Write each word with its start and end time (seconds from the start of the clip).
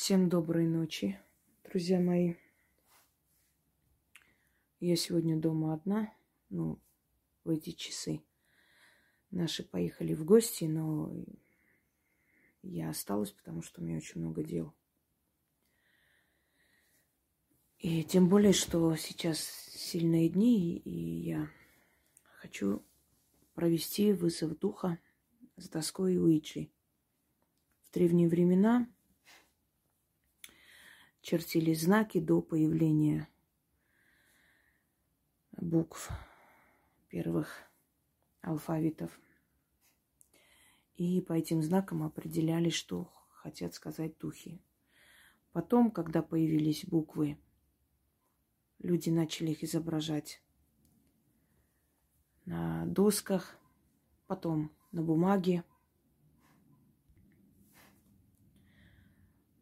Всем 0.00 0.28
доброй 0.28 0.64
ночи, 0.64 1.18
друзья 1.64 1.98
мои. 1.98 2.36
Я 4.78 4.94
сегодня 4.94 5.36
дома 5.36 5.74
одна, 5.74 6.14
ну, 6.50 6.78
в 7.42 7.50
эти 7.50 7.72
часы. 7.72 8.22
Наши 9.32 9.64
поехали 9.64 10.14
в 10.14 10.24
гости, 10.24 10.66
но 10.66 11.12
я 12.62 12.90
осталась, 12.90 13.32
потому 13.32 13.60
что 13.60 13.80
у 13.80 13.84
меня 13.84 13.96
очень 13.96 14.20
много 14.20 14.44
дел. 14.44 14.72
И 17.78 18.04
тем 18.04 18.28
более, 18.28 18.52
что 18.52 18.94
сейчас 18.94 19.40
сильные 19.40 20.28
дни, 20.28 20.76
и 20.76 21.28
я 21.28 21.50
хочу 22.36 22.84
провести 23.52 24.12
вызов 24.12 24.56
духа 24.60 25.00
с 25.56 25.68
доской 25.68 26.16
Уиджи. 26.18 26.70
В 27.82 27.92
древние 27.92 28.28
времена 28.28 28.86
чертили 31.28 31.74
знаки 31.74 32.20
до 32.20 32.40
появления 32.40 33.28
букв 35.52 36.10
первых 37.10 37.70
алфавитов. 38.40 39.20
И 40.94 41.20
по 41.20 41.34
этим 41.34 41.62
знакам 41.62 42.02
определяли, 42.02 42.70
что 42.70 43.12
хотят 43.28 43.74
сказать 43.74 44.16
духи. 44.16 44.62
Потом, 45.52 45.90
когда 45.90 46.22
появились 46.22 46.86
буквы, 46.86 47.38
люди 48.78 49.10
начали 49.10 49.50
их 49.50 49.62
изображать 49.62 50.42
на 52.46 52.86
досках, 52.86 53.58
потом 54.26 54.74
на 54.92 55.02
бумаге– 55.02 55.62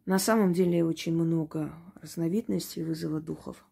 На 0.06 0.20
самом 0.20 0.52
деле 0.52 0.84
очень 0.84 1.14
много 1.14 1.74
разновидностей 1.96 2.84
вызова 2.84 3.20
духов. 3.20 3.66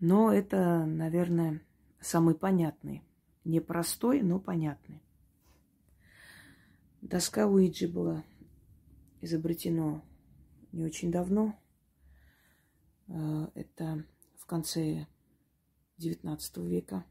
Но 0.00 0.32
это, 0.32 0.86
наверное, 0.86 1.60
самый 2.00 2.34
понятный. 2.34 3.02
Непростой, 3.44 4.22
но 4.22 4.40
понятный. 4.40 5.02
Доска 7.02 7.46
Уиджи 7.46 7.86
была 7.86 8.24
изобретена 9.20 10.02
не 10.72 10.84
очень 10.84 11.12
давно. 11.12 11.58
Э, 13.08 13.48
это 13.54 14.06
в 14.36 14.46
конце 14.46 15.06
XIX 15.98 16.66
века 16.66 17.04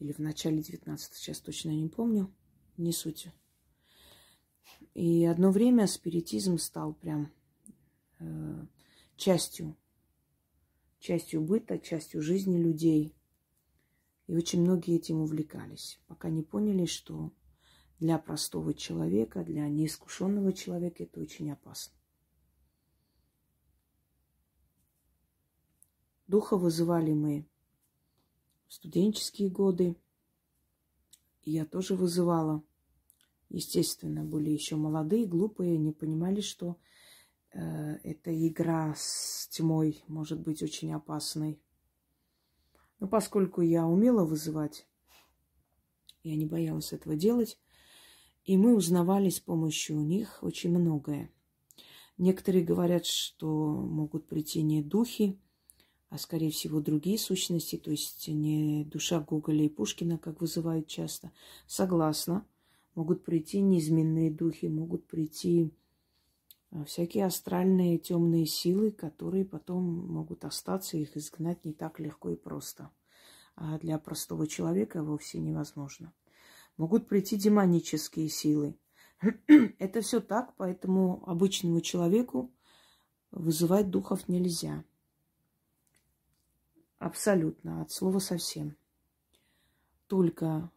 или 0.00 0.12
в 0.12 0.18
начале 0.18 0.58
XIX, 0.58 0.98
сейчас 0.98 1.38
точно 1.40 1.70
не 1.70 1.88
помню, 1.88 2.34
не 2.76 2.92
суть. 2.92 3.28
И 4.94 5.24
одно 5.24 5.50
время 5.50 5.88
спиритизм 5.88 6.56
стал 6.56 6.94
прям 6.94 7.32
э, 8.20 8.66
частью, 9.16 9.76
частью 11.00 11.42
быта, 11.42 11.80
частью 11.80 12.22
жизни 12.22 12.56
людей. 12.56 13.12
И 14.28 14.34
очень 14.34 14.62
многие 14.62 14.96
этим 14.96 15.20
увлекались, 15.20 16.00
пока 16.06 16.30
не 16.30 16.42
поняли, 16.42 16.86
что 16.86 17.32
для 17.98 18.18
простого 18.18 18.72
человека, 18.72 19.42
для 19.42 19.68
неискушенного 19.68 20.52
человека 20.52 21.02
это 21.02 21.20
очень 21.20 21.50
опасно. 21.50 21.96
Духа 26.28 26.56
вызывали 26.56 27.12
мы 27.12 27.46
в 28.68 28.74
студенческие 28.74 29.50
годы. 29.50 29.96
И 31.42 31.50
я 31.50 31.66
тоже 31.66 31.96
вызывала– 31.96 32.62
естественно, 33.54 34.24
были 34.24 34.50
еще 34.50 34.76
молодые, 34.76 35.26
глупые, 35.26 35.78
не 35.78 35.92
понимали, 35.92 36.40
что 36.40 36.76
э, 37.52 37.96
эта 38.02 38.46
игра 38.46 38.94
с 38.96 39.48
тьмой 39.48 40.02
может 40.08 40.40
быть 40.40 40.62
очень 40.62 40.92
опасной. 40.92 41.60
Но 42.98 43.06
поскольку 43.06 43.60
я 43.60 43.86
умела 43.86 44.24
вызывать, 44.24 44.86
я 46.22 46.36
не 46.36 46.46
боялась 46.46 46.92
этого 46.92 47.16
делать, 47.16 47.58
и 48.44 48.56
мы 48.56 48.74
узнавали 48.74 49.30
с 49.30 49.40
помощью 49.40 50.00
них 50.00 50.38
очень 50.42 50.70
многое. 50.70 51.30
Некоторые 52.18 52.64
говорят, 52.64 53.06
что 53.06 53.46
могут 53.46 54.26
прийти 54.26 54.62
не 54.62 54.82
духи, 54.82 55.38
а 56.10 56.18
скорее 56.18 56.50
всего 56.50 56.80
другие 56.80 57.18
сущности, 57.18 57.76
то 57.76 57.90
есть 57.90 58.28
не 58.28 58.84
душа 58.84 59.20
Гоголя 59.20 59.64
и 59.64 59.68
Пушкина, 59.68 60.18
как 60.18 60.40
вызывают 60.40 60.86
часто. 60.86 61.32
Согласна. 61.66 62.46
Могут 62.94 63.24
прийти 63.24 63.60
низменные 63.60 64.30
духи, 64.30 64.66
могут 64.66 65.06
прийти 65.06 65.72
а, 66.70 66.84
всякие 66.84 67.26
астральные 67.26 67.98
темные 67.98 68.46
силы, 68.46 68.92
которые 68.92 69.44
потом 69.44 69.84
могут 69.84 70.44
остаться, 70.44 70.96
их 70.96 71.16
изгнать 71.16 71.64
не 71.64 71.72
так 71.72 71.98
легко 72.00 72.30
и 72.30 72.36
просто. 72.36 72.90
А 73.56 73.78
для 73.78 73.98
простого 73.98 74.46
человека 74.46 75.02
вовсе 75.02 75.38
невозможно. 75.38 76.12
Могут 76.76 77.08
прийти 77.08 77.36
демонические 77.36 78.28
силы. 78.28 78.76
Это 79.78 80.00
все 80.00 80.20
так, 80.20 80.54
поэтому 80.56 81.22
обычному 81.28 81.80
человеку 81.80 82.52
вызывать 83.30 83.90
духов 83.90 84.28
нельзя. 84.28 84.84
Абсолютно, 86.98 87.82
от 87.82 87.90
слова 87.90 88.18
совсем. 88.18 88.76
Только 90.06 90.70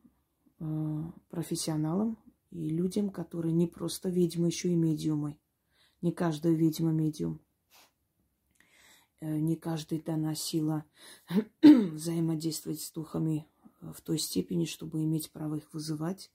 профессионалам 1.29 2.17
и 2.51 2.69
людям, 2.69 3.09
которые 3.09 3.53
не 3.53 3.67
просто 3.67 4.09
ведьмы, 4.09 4.47
еще 4.47 4.69
и 4.69 4.75
медиумы. 4.75 5.37
Не 6.01 6.11
каждая 6.11 6.53
ведьма 6.53 6.91
медиум. 6.91 7.39
Э, 9.19 9.37
не 9.37 9.55
каждый 9.55 9.99
дана 9.99 10.35
сила 10.35 10.85
взаимодействовать 11.61 12.81
с 12.81 12.91
духами 12.91 13.47
в 13.81 14.01
той 14.01 14.19
степени, 14.19 14.65
чтобы 14.65 15.03
иметь 15.03 15.31
право 15.31 15.55
их 15.55 15.73
вызывать. 15.73 16.31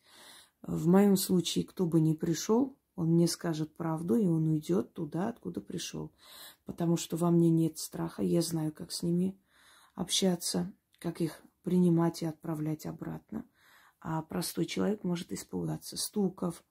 В 0.63 0.87
моем 0.87 1.17
случае, 1.17 1.65
кто 1.65 1.87
бы 1.87 2.01
ни 2.01 2.15
пришел, 2.15 2.77
он 2.95 3.15
мне 3.15 3.27
скажет 3.27 3.75
правду, 3.77 4.17
и 4.17 4.27
он 4.27 4.49
уйдет 4.49 4.93
туда, 4.93 5.29
откуда 5.29 5.61
пришел. 5.61 6.13
Потому 6.65 6.97
что 6.97 7.17
во 7.17 7.31
мне 7.31 7.51
нет 7.51 7.79
страха, 7.79 8.23
я 8.23 8.43
знаю, 8.43 8.73
как 8.73 8.93
с 8.93 9.03
ними 9.03 9.37
общаться, 9.95 10.73
как 10.99 11.21
их 11.21 11.43
принимать 11.63 12.23
и 12.23 12.27
отправлять 12.27 12.87
обратно. 12.87 13.45
А 14.03 14.21
простой 14.23 14.67
человек 14.67 15.05
может 15.05 15.33
испугаться 15.33 15.97
стуков, 15.97 16.65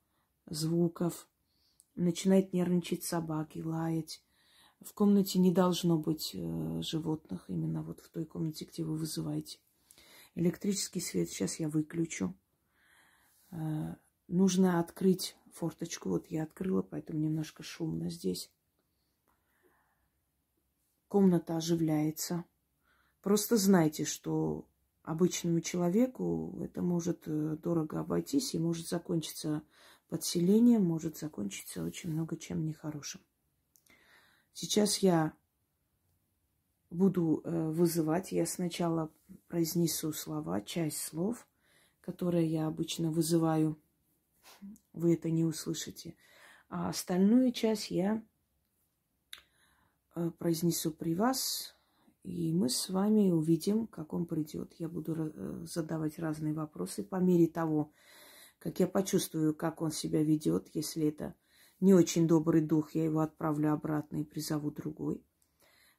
звуков, 0.47 1.29
начинает 1.95 2.51
нервничать 2.51 3.05
собаки, 3.05 3.59
лаять. 3.59 4.21
В 4.81 4.93
комнате 4.93 5.39
не 5.39 5.51
должно 5.51 5.97
быть 5.97 6.31
э, 6.33 6.81
животных, 6.81 7.45
именно 7.47 7.83
вот 7.83 8.01
в 8.01 8.09
той 8.09 8.25
комнате, 8.25 8.65
где 8.65 8.83
вы 8.83 8.97
вызываете. 8.97 9.59
Электрический 10.35 10.99
свет 10.99 11.29
сейчас 11.29 11.57
я 11.59 11.69
выключу. 11.69 12.35
Э, 13.51 13.95
нужно 14.27 14.81
открыть 14.81 15.37
форточку. 15.53 16.09
Вот 16.09 16.27
я 16.27 16.43
открыла, 16.43 16.81
поэтому 16.81 17.19
немножко 17.19 17.63
шумно 17.63 18.09
здесь. 18.09 18.51
Комната 21.07 21.55
оживляется. 21.55 22.43
Просто 23.21 23.55
знайте, 23.55 24.03
что 24.03 24.67
обычному 25.03 25.61
человеку 25.61 26.57
это 26.61 26.81
может 26.81 27.23
э, 27.25 27.57
дорого 27.57 27.99
обойтись 27.99 28.53
и 28.53 28.59
может 28.59 28.87
закончиться 28.87 29.63
подселением, 30.09 30.83
может 30.83 31.17
закончиться 31.17 31.83
очень 31.83 32.11
много 32.11 32.37
чем 32.37 32.65
нехорошим. 32.65 33.21
Сейчас 34.53 34.97
я 34.99 35.33
буду 36.89 37.41
э, 37.43 37.69
вызывать. 37.71 38.31
Я 38.31 38.45
сначала 38.45 39.11
произнесу 39.47 40.13
слова, 40.13 40.61
часть 40.61 41.01
слов, 41.01 41.47
которые 42.01 42.47
я 42.47 42.67
обычно 42.67 43.09
вызываю. 43.09 43.81
Вы 44.93 45.13
это 45.13 45.29
не 45.29 45.45
услышите. 45.45 46.15
А 46.69 46.89
остальную 46.89 47.51
часть 47.53 47.89
я 47.91 48.23
э, 50.15 50.29
произнесу 50.37 50.91
при 50.91 51.15
вас 51.15 51.75
и 52.23 52.53
мы 52.53 52.69
с 52.69 52.89
вами 52.89 53.31
увидим, 53.31 53.87
как 53.87 54.13
он 54.13 54.25
придет. 54.25 54.73
Я 54.77 54.89
буду 54.89 55.15
э, 55.15 55.65
задавать 55.65 56.19
разные 56.19 56.53
вопросы 56.53 57.03
по 57.03 57.15
мере 57.15 57.47
того, 57.47 57.91
как 58.59 58.79
я 58.79 58.87
почувствую, 58.87 59.55
как 59.55 59.81
он 59.81 59.91
себя 59.91 60.23
ведет. 60.23 60.69
Если 60.73 61.07
это 61.07 61.35
не 61.79 61.95
очень 61.95 62.27
добрый 62.27 62.61
дух, 62.61 62.93
я 62.93 63.03
его 63.03 63.21
отправлю 63.21 63.73
обратно 63.73 64.17
и 64.17 64.23
призову 64.23 64.69
другой. 64.69 65.25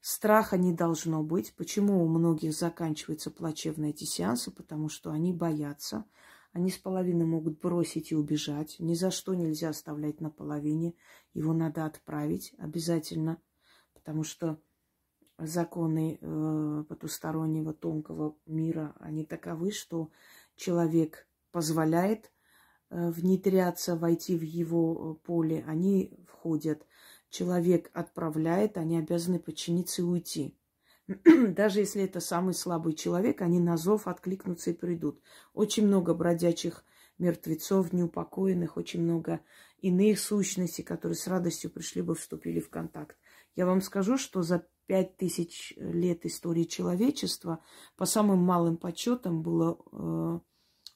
Страха 0.00 0.56
не 0.56 0.72
должно 0.72 1.24
быть. 1.24 1.54
Почему 1.56 2.04
у 2.04 2.08
многих 2.08 2.52
заканчиваются 2.52 3.30
плачевно 3.30 3.86
эти 3.86 4.04
сеансы? 4.04 4.50
Потому 4.52 4.88
что 4.88 5.10
они 5.10 5.32
боятся. 5.32 6.04
Они 6.52 6.70
с 6.70 6.78
половины 6.78 7.24
могут 7.24 7.60
бросить 7.60 8.12
и 8.12 8.16
убежать. 8.16 8.76
Ни 8.78 8.94
за 8.94 9.10
что 9.10 9.34
нельзя 9.34 9.70
оставлять 9.70 10.20
на 10.20 10.30
половине. 10.30 10.94
Его 11.34 11.52
надо 11.52 11.84
отправить 11.84 12.52
обязательно. 12.58 13.40
Потому 13.94 14.22
что 14.22 14.60
законы 15.46 16.18
э, 16.20 16.84
потустороннего 16.88 17.72
тонкого 17.72 18.36
мира, 18.46 18.94
они 19.00 19.24
таковы, 19.24 19.70
что 19.70 20.10
человек 20.56 21.26
позволяет 21.50 22.32
э, 22.90 23.10
внедряться, 23.10 23.96
войти 23.96 24.36
в 24.36 24.42
его 24.42 25.18
э, 25.20 25.26
поле, 25.26 25.64
они 25.66 26.18
входят. 26.26 26.86
Человек 27.30 27.90
отправляет, 27.94 28.76
они 28.76 28.98
обязаны 28.98 29.38
подчиниться 29.38 30.02
и 30.02 30.04
уйти. 30.04 30.58
Даже 31.48 31.80
если 31.80 32.02
это 32.02 32.20
самый 32.20 32.54
слабый 32.54 32.94
человек, 32.94 33.40
они 33.42 33.58
на 33.58 33.76
зов 33.76 34.06
откликнутся 34.06 34.70
и 34.70 34.74
придут. 34.74 35.20
Очень 35.52 35.86
много 35.86 36.14
бродячих 36.14 36.84
мертвецов, 37.18 37.92
неупокоенных, 37.92 38.76
очень 38.76 39.02
много 39.02 39.40
иных 39.78 40.18
сущностей, 40.18 40.84
которые 40.84 41.16
с 41.16 41.26
радостью 41.26 41.70
пришли 41.70 42.02
бы, 42.02 42.14
вступили 42.14 42.60
в 42.60 42.70
контакт. 42.70 43.16
Я 43.54 43.66
вам 43.66 43.80
скажу, 43.82 44.16
что 44.16 44.42
за 44.42 44.66
пять 44.92 45.16
тысяч 45.16 45.72
лет 45.78 46.26
истории 46.26 46.64
человечества 46.64 47.64
по 47.96 48.04
самым 48.04 48.40
малым 48.40 48.76
подсчетам 48.76 49.40
было 49.40 49.78
э, 49.90 50.38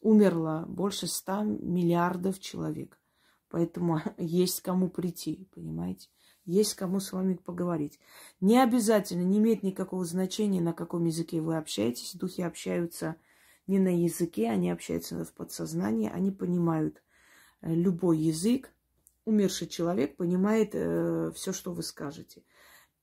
умерло 0.02 0.66
больше 0.68 1.06
ста 1.06 1.42
миллиардов 1.44 2.38
человек. 2.38 3.00
Поэтому 3.48 4.02
есть 4.18 4.60
кому 4.60 4.90
прийти, 4.90 5.48
понимаете? 5.54 6.10
Есть 6.44 6.74
кому 6.74 7.00
с 7.00 7.10
вами 7.10 7.36
поговорить. 7.42 7.98
Не 8.42 8.62
обязательно, 8.62 9.22
не 9.22 9.38
имеет 9.38 9.62
никакого 9.62 10.04
значения, 10.04 10.60
на 10.60 10.74
каком 10.74 11.06
языке 11.06 11.40
вы 11.40 11.56
общаетесь. 11.56 12.16
Духи 12.16 12.42
общаются 12.42 13.16
не 13.66 13.78
на 13.78 14.02
языке, 14.02 14.50
они 14.50 14.70
общаются 14.70 15.24
в 15.24 15.32
подсознании, 15.32 16.10
они 16.12 16.32
понимают 16.32 17.02
э, 17.62 17.72
любой 17.72 18.18
язык. 18.18 18.74
Умерший 19.24 19.68
человек 19.68 20.16
понимает 20.16 20.72
э, 20.74 21.32
все, 21.34 21.54
что 21.54 21.72
вы 21.72 21.82
скажете. 21.82 22.42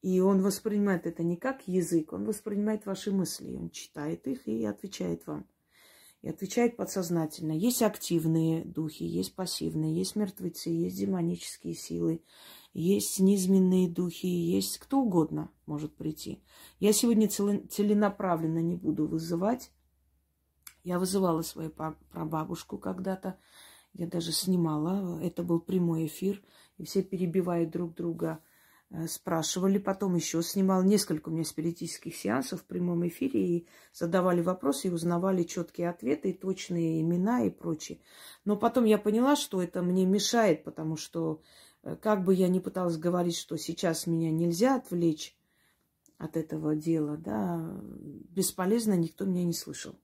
И 0.04 0.20
он 0.20 0.44
воспринимает 0.44 1.08
это 1.08 1.24
не 1.24 1.36
как 1.36 1.68
язык, 1.68 2.14
он 2.14 2.26
воспринимает 2.26 2.86
ваши 2.86 3.12
мысли, 3.12 3.56
он 3.56 3.72
читает 3.72 4.28
их 4.28 4.48
и 4.48 4.64
отвечает 4.66 5.26
вам. 5.26 5.48
И 6.22 6.30
отвечает 6.30 6.78
подсознательно. 6.78 7.54
Есть 7.54 7.82
активные 7.82 8.64
духи, 8.64 9.04
есть 9.04 9.34
пассивные, 9.34 9.96
есть 9.96 10.16
мертвецы, 10.16 10.70
есть 10.70 10.98
демонические 10.98 11.74
силы, 11.74 12.22
есть 12.74 13.20
низменные 13.20 13.90
духи, 13.90 14.28
есть 14.28 14.78
кто 14.78 15.02
угодно 15.02 15.50
может 15.66 15.96
прийти. 15.96 16.44
Я 16.80 16.94
сегодня 16.94 17.28
целенаправленно 17.28 18.60
не 18.60 18.76
буду 18.76 19.08
вызывать 19.08 19.72
я 20.84 21.00
вызывала 21.00 21.42
свою 21.42 21.70
прабабушку 22.12 22.78
когда-то. 22.78 23.38
Я 23.94 24.08
даже 24.08 24.32
снимала. 24.32 25.20
Это 25.22 25.44
был 25.44 25.60
прямой 25.60 26.08
эфир. 26.08 26.44
И 26.78 26.84
все 26.84 27.04
перебивают 27.04 27.70
друг 27.70 27.96
друга, 27.96 28.40
спрашивали. 29.08 29.78
Потом 29.78 30.16
еще 30.16 30.42
снимал 30.44 30.84
несколько 30.84 31.30
у 31.30 31.32
меня 31.32 31.44
спиритических 31.44 32.16
сеансов 32.16 32.62
в 32.62 32.66
прямом 32.66 33.08
эфире. 33.08 33.58
И 33.58 33.68
задавали 33.94 34.42
вопросы, 34.42 34.88
и 34.88 34.92
узнавали 34.92 35.44
четкие 35.44 35.90
ответы, 35.90 36.32
и 36.32 36.38
точные 36.38 37.02
имена 37.02 37.44
и 37.46 37.50
прочее. 37.50 38.00
Но 38.46 38.56
потом 38.56 38.86
я 38.86 38.98
поняла, 38.98 39.36
что 39.36 39.62
это 39.62 39.82
мне 39.82 40.06
мешает, 40.06 40.64
потому 40.64 40.98
что 40.98 41.42
э, 41.84 41.96
как 41.96 42.24
бы 42.24 42.34
я 42.34 42.48
ни 42.48 42.60
пыталась 42.60 42.98
говорить, 42.98 43.38
что 43.38 43.58
сейчас 43.58 44.08
меня 44.08 44.32
нельзя 44.32 44.76
отвлечь 44.76 45.38
от 46.18 46.38
этого 46.38 46.76
дела, 46.76 47.18
да, 47.18 47.62
бесполезно, 48.30 48.94
никто 48.94 49.26
меня 49.26 49.44
не 49.44 49.54
слышал. 49.54 49.96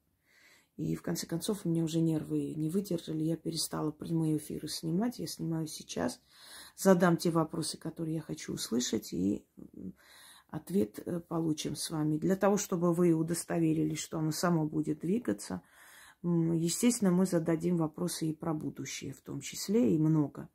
И 0.79 0.95
в 0.95 1.01
конце 1.01 1.27
концов 1.27 1.65
у 1.65 1.69
меня 1.69 1.83
уже 1.83 1.99
нервы 1.99 2.53
не 2.55 2.69
выдержали. 2.69 3.21
Я 3.23 3.35
перестала 3.35 3.91
прямые 3.91 4.37
эфиры 4.37 4.69
снимать. 4.69 5.19
Я 5.19 5.27
снимаю 5.27 5.67
сейчас. 5.67 6.21
Задам 6.79 7.17
те 7.17 7.29
вопросы, 7.29 7.77
которые 7.77 8.15
я 8.15 8.21
хочу 8.21 8.53
услышать. 8.53 9.11
И 9.11 9.45
ответ 10.49 10.97
э, 11.05 11.19
получим 11.19 11.75
с 11.75 11.89
вами. 11.89 12.17
Для 12.17 12.37
того, 12.37 12.55
чтобы 12.55 12.93
вы 12.93 13.11
удостоверились, 13.11 13.99
что 13.99 14.17
оно 14.17 14.31
само 14.31 14.65
будет 14.65 14.99
двигаться, 14.99 15.61
естественно, 16.23 17.11
мы 17.11 17.25
зададим 17.25 17.75
вопросы 17.75 18.29
и 18.29 18.33
про 18.33 18.53
будущее 18.53 19.11
в 19.11 19.19
том 19.19 19.41
числе, 19.41 19.93
и 19.93 19.97
много. 19.97 20.47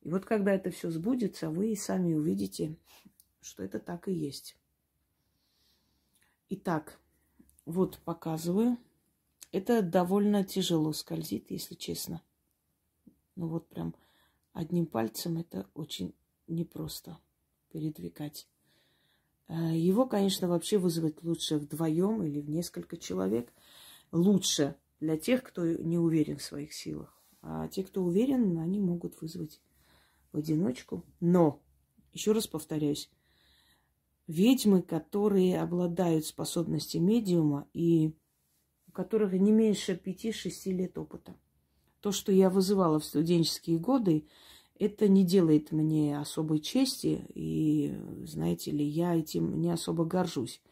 И 0.00 0.10
вот 0.10 0.24
когда 0.24 0.52
это 0.52 0.72
все 0.72 0.90
сбудется, 0.90 1.50
вы 1.50 1.76
сами 1.76 2.14
увидите, 2.14 2.76
что 3.40 3.62
это 3.62 3.78
так 3.78 4.08
и 4.08 4.12
есть. 4.12 4.56
Итак, 6.48 6.98
вот 7.64 8.00
показываю. 8.04 8.76
Это 9.52 9.82
довольно 9.82 10.42
тяжело 10.42 10.92
скользит, 10.92 11.52
если 11.52 11.76
честно. 11.76 12.22
Ну 13.36 13.46
вот 13.46 13.68
прям 13.68 13.94
одним 14.52 14.86
пальцем 14.86 15.38
это 15.38 15.68
очень 15.74 16.14
непросто 16.46 17.18
передвигать. 17.70 18.48
Э, 19.48 19.76
его, 19.76 20.06
конечно, 20.06 20.48
вообще 20.48 20.78
вызвать 20.78 21.22
лучше 21.22 21.58
вдвоем 21.58 22.22
или 22.22 22.40
в 22.40 22.50
несколько 22.50 22.96
человек. 22.96 23.52
Лучше 24.12 24.76
для 25.00 25.16
тех, 25.16 25.42
кто 25.42 25.66
не 25.66 25.98
уверен 25.98 26.38
в 26.38 26.42
своих 26.42 26.72
силах. 26.72 27.20
А 27.42 27.68
те, 27.68 27.82
кто 27.82 28.02
уверен, 28.02 28.58
они 28.58 28.78
могут 28.78 29.20
вызвать 29.20 29.60
в 30.32 30.38
одиночку. 30.38 31.04
Но, 31.20 31.62
еще 32.12 32.32
раз 32.32 32.46
повторяюсь, 32.46 33.10
ведьмы, 34.26 34.82
которые 34.82 35.60
обладают 35.60 36.26
способностью 36.26 37.02
медиума 37.02 37.68
и 37.72 38.14
у 38.86 38.92
которых 38.92 39.32
не 39.32 39.52
меньше 39.52 39.96
пяти-шести 39.96 40.72
лет 40.72 40.98
опыта. 40.98 41.36
То, 42.00 42.12
что 42.12 42.32
я 42.32 42.48
вызывала 42.48 42.98
в 42.98 43.04
студенческие 43.04 43.78
годы, 43.78 44.26
это 44.78 45.08
не 45.08 45.24
делает 45.24 45.72
мне 45.72 46.18
особой 46.18 46.60
чести, 46.60 47.26
и, 47.34 47.94
знаете 48.24 48.70
ли, 48.70 48.84
я 48.84 49.14
этим 49.14 49.60
не 49.60 49.70
особо 49.70 50.06
горжусь. 50.06 50.62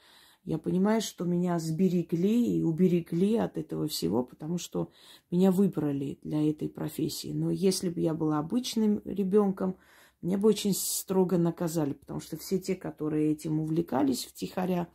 Я 0.45 0.57
понимаю, 0.57 1.03
что 1.03 1.27
меня 1.27 1.59
сберегли 1.59 2.57
и 2.57 2.63
уберегли 2.63 3.37
от 3.37 3.59
этого 3.59 3.87
всего, 3.87 4.23
потому 4.23 4.57
что 4.57 4.91
меня 5.31 5.53
выбрали 5.53 6.19
для 6.23 6.49
этой 6.49 6.71
профессии. 6.71 7.33
Но 7.33 7.51
если 7.51 7.91
бы 7.91 8.01
я 8.01 8.15
была 8.15 8.39
обычным 8.39 9.03
ребенком, 9.05 9.77
меня 10.23 10.39
бы 10.39 10.49
очень 10.49 10.73
строго 10.73 11.37
наказали, 11.37 11.93
потому 11.93 12.21
что 12.21 12.39
все 12.39 12.59
те, 12.59 12.75
которые 12.77 13.33
этим 13.33 13.61
увлекались 13.61 14.25
втихаря, 14.25 14.89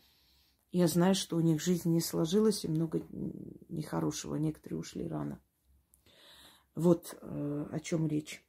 я 0.72 0.88
знаю, 0.88 1.14
что 1.14 1.38
у 1.38 1.40
них 1.40 1.62
жизнь 1.62 1.92
не 1.92 2.02
сложилась, 2.02 2.66
и 2.66 2.68
много 2.68 3.04
нехорошего. 3.70 4.38
Некоторые 4.38 4.80
ушли 4.80 5.08
рано. 5.08 5.40
Вот 6.76 7.18
э, 7.22 7.68
о 7.72 7.80
чем 7.80 8.08
речь. 8.08 8.44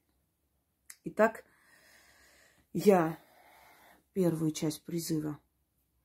Итак, 1.04 1.44
я 2.72 3.18
первую 4.12 4.52
часть 4.52 4.82
призыва 4.84 5.38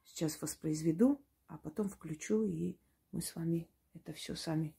сейчас 0.04 0.42
воспроизведу, 0.42 1.22
а 1.48 1.58
потом 1.58 1.90
включу, 1.90 2.44
и 2.44 2.78
мы 3.12 3.22
с 3.22 3.36
вами 3.36 3.70
это 3.94 4.14
все 4.14 4.36
сами 4.36 4.76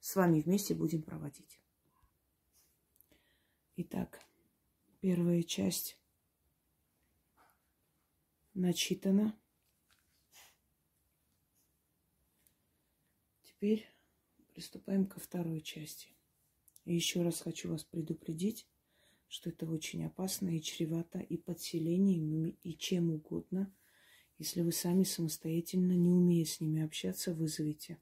с 0.00 0.16
вами 0.16 0.40
вместе 0.40 0.74
будем 0.74 1.02
проводить. 1.02 1.60
Итак, 3.76 4.20
первая 5.00 5.42
часть 5.42 5.98
начитана. 8.54 9.38
теперь 13.44 13.92
приступаем 14.52 15.04
ко 15.04 15.18
второй 15.18 15.60
части. 15.62 16.17
Еще 16.94 17.22
раз 17.22 17.40
хочу 17.40 17.70
вас 17.70 17.84
предупредить, 17.84 18.66
что 19.28 19.50
это 19.50 19.66
очень 19.66 20.04
опасно 20.04 20.56
и 20.56 20.60
чревато 20.60 21.18
и 21.18 21.36
подселением, 21.36 22.56
и 22.62 22.76
чем 22.76 23.10
угодно. 23.10 23.72
Если 24.38 24.62
вы 24.62 24.72
сами 24.72 25.04
самостоятельно, 25.04 25.92
не 25.92 26.10
умея 26.10 26.44
с 26.44 26.60
ними 26.60 26.82
общаться, 26.82 27.34
вызовите. 27.34 27.98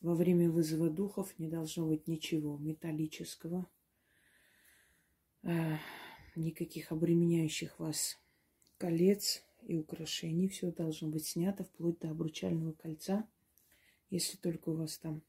Во 0.00 0.14
время 0.14 0.50
вызова 0.50 0.90
духов 0.90 1.38
не 1.38 1.48
должно 1.48 1.86
быть 1.86 2.06
ничего 2.08 2.58
металлического, 2.58 3.66
никаких 6.34 6.92
обременяющих 6.92 7.78
вас 7.78 8.18
колец, 8.78 9.42
и 9.62 9.76
украшений. 9.76 10.48
Все 10.48 10.72
должно 10.72 11.08
быть 11.08 11.26
снято 11.26 11.64
вплоть 11.64 11.98
до 11.98 12.10
обручального 12.10 12.72
кольца, 12.72 13.28
если 14.10 14.36
только 14.36 14.70
у 14.70 14.76
вас 14.76 14.98
там 14.98 15.22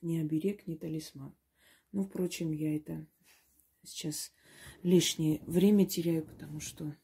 не 0.00 0.20
оберег, 0.20 0.66
не 0.66 0.76
талисман. 0.76 1.34
Ну, 1.92 2.04
впрочем, 2.04 2.52
я 2.52 2.76
это 2.76 3.06
сейчас 3.82 4.32
лишнее 4.82 5.40
время 5.46 5.86
теряю, 5.86 6.24
потому 6.24 6.60
что 6.60 6.96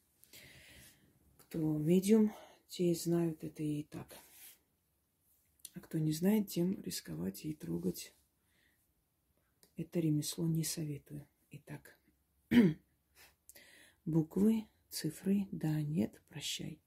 кто 1.37 1.79
медиум, 1.79 2.33
те 2.69 2.95
знают 2.95 3.45
это 3.45 3.63
и 3.63 3.85
так. 3.85 4.19
А 5.75 5.81
кто 5.81 5.99
не 5.99 6.13
знает, 6.13 6.49
тем 6.49 6.81
рисковать 6.83 7.45
и 7.45 7.55
трогать 7.55 8.15
это 9.77 10.01
ремесло 10.01 10.47
не 10.47 10.65
советую. 10.65 11.27
Итак, 11.51 11.99
буквы 14.05 14.67
цифры, 14.89 15.49
да, 15.51 15.83
нет, 15.83 16.21
прощай. 16.29 16.81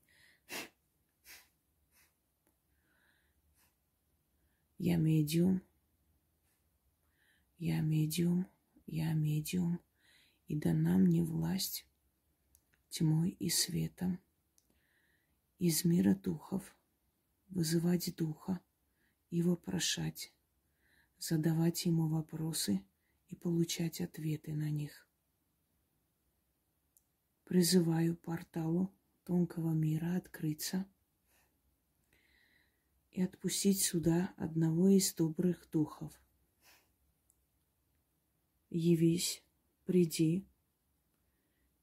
Я 4.77 4.97
медиум, 4.97 5.61
я 7.57 7.81
медиум, 7.81 8.47
я 8.85 9.13
медиум, 9.13 9.79
и 10.47 10.55
дана 10.55 10.97
мне 10.97 11.23
власть 11.23 11.85
тьмой 12.89 13.31
и 13.31 13.49
светом 13.49 14.19
из 15.59 15.83
мира 15.83 16.15
духов 16.15 16.75
вызывать 17.49 18.15
духа 18.15 18.59
и 19.29 19.41
вопрошать, 19.41 20.33
задавать 21.19 21.85
ему 21.85 22.07
вопросы 22.07 22.83
и 23.27 23.35
получать 23.35 24.01
ответы 24.01 24.53
на 24.53 24.69
них. 24.69 25.07
Призываю 27.43 28.15
порталу 28.15 28.93
тонкого 29.23 29.73
мира 29.73 30.15
открыться 30.15 30.85
и 33.11 33.21
отпустить 33.21 33.81
сюда 33.81 34.33
одного 34.37 34.89
из 34.89 35.13
добрых 35.13 35.67
духов. 35.71 36.13
Явись, 38.79 39.43
приди 39.85 40.45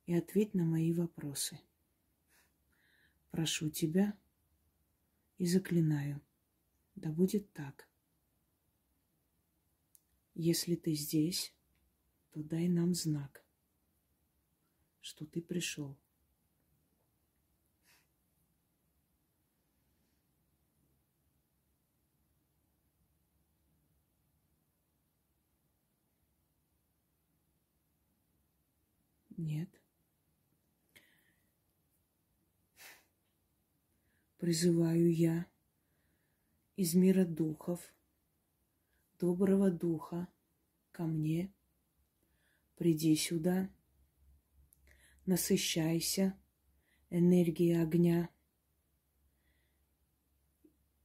и 0.06 0.14
ответь 0.14 0.54
на 0.54 0.64
мои 0.64 0.92
вопросы. 0.92 1.58
Прошу 3.32 3.68
тебя 3.68 4.16
и 5.38 5.44
заклинаю, 5.44 6.20
да 6.94 7.10
будет 7.10 7.52
так. 7.52 7.88
Если 10.36 10.76
ты 10.76 10.94
здесь, 10.94 11.52
то 12.30 12.44
дай 12.44 12.68
нам 12.68 12.94
знак, 12.94 13.44
что 15.00 15.26
ты 15.26 15.42
пришел. 15.42 15.98
Нет. 29.36 29.68
Призываю 34.38 35.12
я 35.12 35.46
из 36.76 36.94
мира 36.94 37.24
духов, 37.24 37.80
доброго 39.18 39.70
духа 39.70 40.28
ко 40.92 41.04
мне. 41.04 41.52
Приди 42.76 43.16
сюда, 43.16 43.70
насыщайся 45.26 46.38
энергией 47.10 47.80
огня 47.80 48.28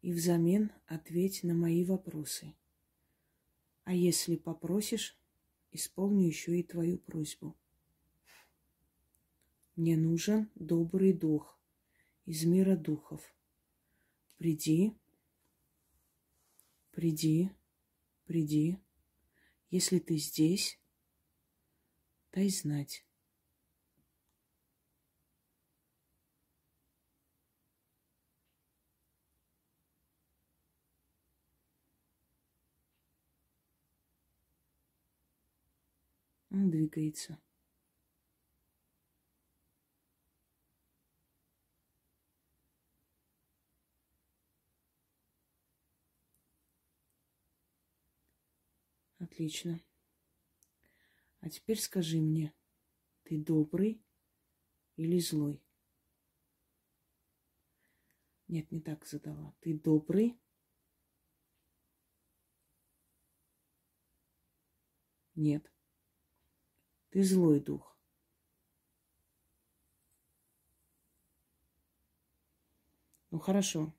и 0.02 0.12
взамен 0.12 0.72
ответь 0.86 1.44
на 1.44 1.54
мои 1.54 1.84
вопросы. 1.84 2.56
А 3.84 3.94
если 3.94 4.36
попросишь, 4.36 5.20
исполню 5.72 6.28
еще 6.28 6.60
и 6.60 6.64
твою 6.64 7.00
просьбу. 7.00 7.59
Мне 9.80 9.96
нужен 9.96 10.52
добрый 10.56 11.14
дух 11.14 11.58
из 12.26 12.44
мира 12.44 12.76
духов. 12.76 13.34
Приди, 14.36 14.94
приди, 16.92 17.50
приди. 18.26 18.78
Если 19.70 20.00
ты 20.00 20.18
здесь, 20.18 20.78
дай 22.34 22.50
знать. 22.50 23.06
Он 36.50 36.70
двигается. 36.70 37.40
Отлично. 49.20 49.80
А 51.42 51.50
теперь 51.50 51.80
скажи 51.80 52.20
мне, 52.20 52.54
ты 53.24 53.38
добрый 53.38 54.02
или 54.96 55.20
злой? 55.20 55.64
Нет, 58.48 58.72
не 58.72 58.82
так 58.82 59.06
задала. 59.06 59.54
Ты 59.60 59.78
добрый? 59.78 60.40
Нет. 65.36 65.72
Ты 67.10 67.24
злой 67.24 67.60
дух. 67.60 67.98
Ну 73.32 73.40
хорошо. 73.40 73.94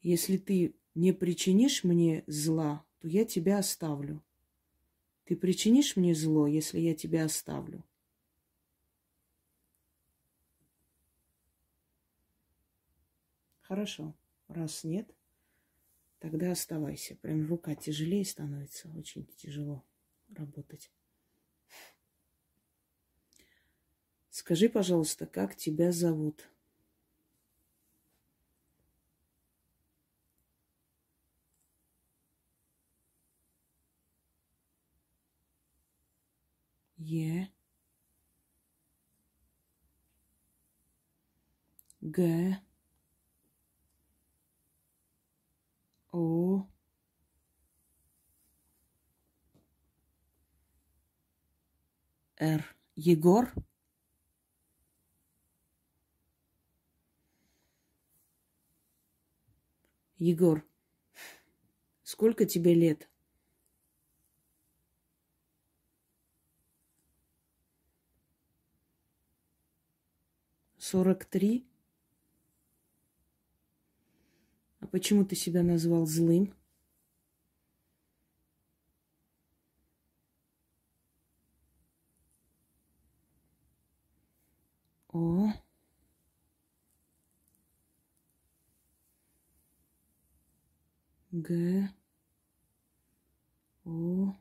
Если 0.00 0.36
ты 0.36 0.76
не 0.94 1.12
причинишь 1.12 1.84
мне 1.84 2.24
зла, 2.26 2.87
то 3.00 3.08
я 3.08 3.24
тебя 3.24 3.58
оставлю. 3.58 4.22
Ты 5.24 5.36
причинишь 5.36 5.96
мне 5.96 6.14
зло, 6.14 6.46
если 6.46 6.80
я 6.80 6.94
тебя 6.94 7.24
оставлю? 7.24 7.84
Хорошо. 13.60 14.14
Раз 14.48 14.82
нет, 14.82 15.14
тогда 16.20 16.52
оставайся. 16.52 17.16
Прям 17.16 17.46
рука 17.46 17.74
тяжелее 17.74 18.24
становится. 18.24 18.88
Очень 18.96 19.26
тяжело 19.36 19.84
работать. 20.34 20.90
Скажи, 24.30 24.70
пожалуйста, 24.70 25.26
как 25.26 25.54
тебя 25.54 25.92
зовут? 25.92 26.48
Е. 36.98 37.48
Г. 42.02 42.58
О. 46.12 46.66
Р. 52.40 52.62
Егор. 52.96 53.52
Егор, 60.20 60.64
сколько 62.02 62.44
тебе 62.44 62.74
лет? 62.74 63.07
Сорок 70.90 71.26
три? 71.26 71.66
А 74.80 74.86
почему 74.86 75.22
ты 75.22 75.36
себя 75.36 75.62
назвал 75.62 76.06
злым? 76.06 76.54
О. 85.12 85.52
Г. 91.32 91.90
О. 93.84 94.34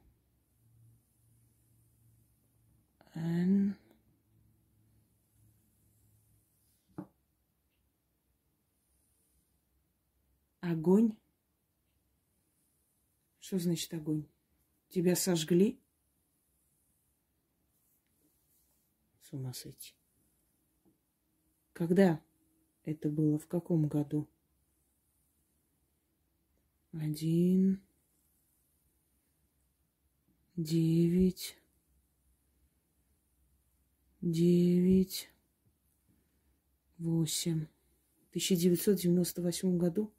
Н. 3.15 3.75
Огонь? 10.67 11.17
Что 13.39 13.57
значит 13.57 13.93
огонь? 13.93 14.27
Тебя 14.89 15.15
сожгли? 15.15 15.79
С 19.21 19.31
ума 19.31 19.53
сойти. 19.53 19.95
Когда 21.71 22.21
это 22.83 23.09
было? 23.09 23.39
В 23.39 23.47
каком 23.47 23.87
году? 23.87 24.27
Один, 26.91 27.81
девять, 30.57 31.57
девять, 34.19 35.29
восемь. 36.97 37.67
В 38.25 38.29
1998 38.31 39.77
году? 39.77 40.11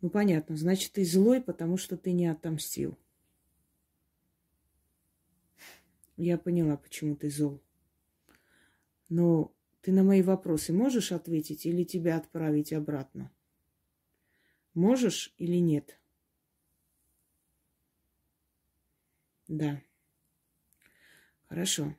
Ну, 0.00 0.10
понятно. 0.10 0.56
Значит, 0.56 0.92
ты 0.92 1.04
злой, 1.04 1.40
потому 1.40 1.76
что 1.76 1.96
ты 1.96 2.12
не 2.12 2.26
отомстил. 2.26 2.96
Я 6.16 6.36
поняла, 6.38 6.76
почему 6.76 7.16
ты 7.16 7.30
зол. 7.30 7.60
Но 9.08 9.52
Ты 9.80 9.92
на 9.92 10.02
мои 10.02 10.22
вопросы 10.22 10.72
можешь 10.72 11.12
ответить 11.12 11.64
или 11.64 11.84
тебя 11.84 12.16
отправить 12.16 12.72
обратно? 12.72 13.30
Можешь 14.74 15.34
или 15.38 15.56
нет? 15.56 15.98
Да. 19.48 19.80
Хорошо. 21.48 21.94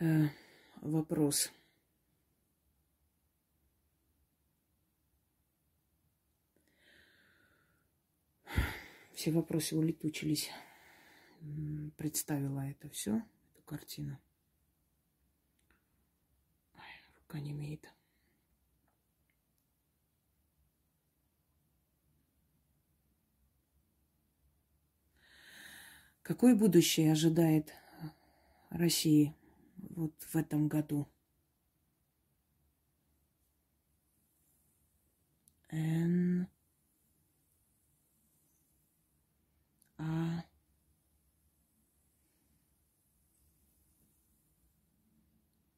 Э, 0.00 0.28
вопрос. 0.80 1.50
Все 9.18 9.32
вопросы 9.32 9.74
улетучились. 9.74 10.48
Представила 11.96 12.60
это 12.60 12.88
все, 12.88 13.16
эту 13.50 13.62
картину. 13.64 14.16
Ой, 16.76 16.82
рука 17.16 17.40
не 17.40 17.50
имеет. 17.50 17.92
Какое 26.22 26.54
будущее 26.54 27.10
ожидает 27.10 27.74
России 28.70 29.34
вот 29.96 30.14
в 30.22 30.36
этом 30.36 30.68
году? 30.68 31.08
Н 35.70 36.46
А 39.98 40.44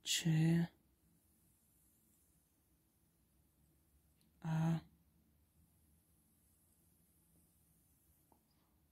Ч 0.04 0.68
А 4.42 4.80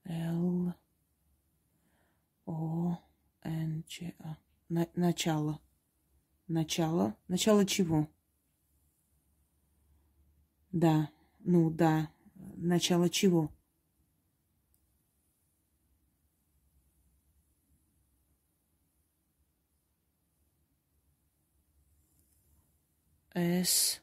Л 0.07 0.73
О 2.47 2.97
Н 3.43 3.85
Ч 3.87 4.15
А. 4.19 4.37
На, 4.71 4.87
начало. 4.95 5.61
Начало. 6.47 7.17
Начало 7.29 7.67
чего? 7.67 8.09
Да. 10.73 11.11
Ну 11.41 11.71
да. 11.71 12.11
Начало 12.57 13.11
чего? 13.11 13.51
С 23.39 24.01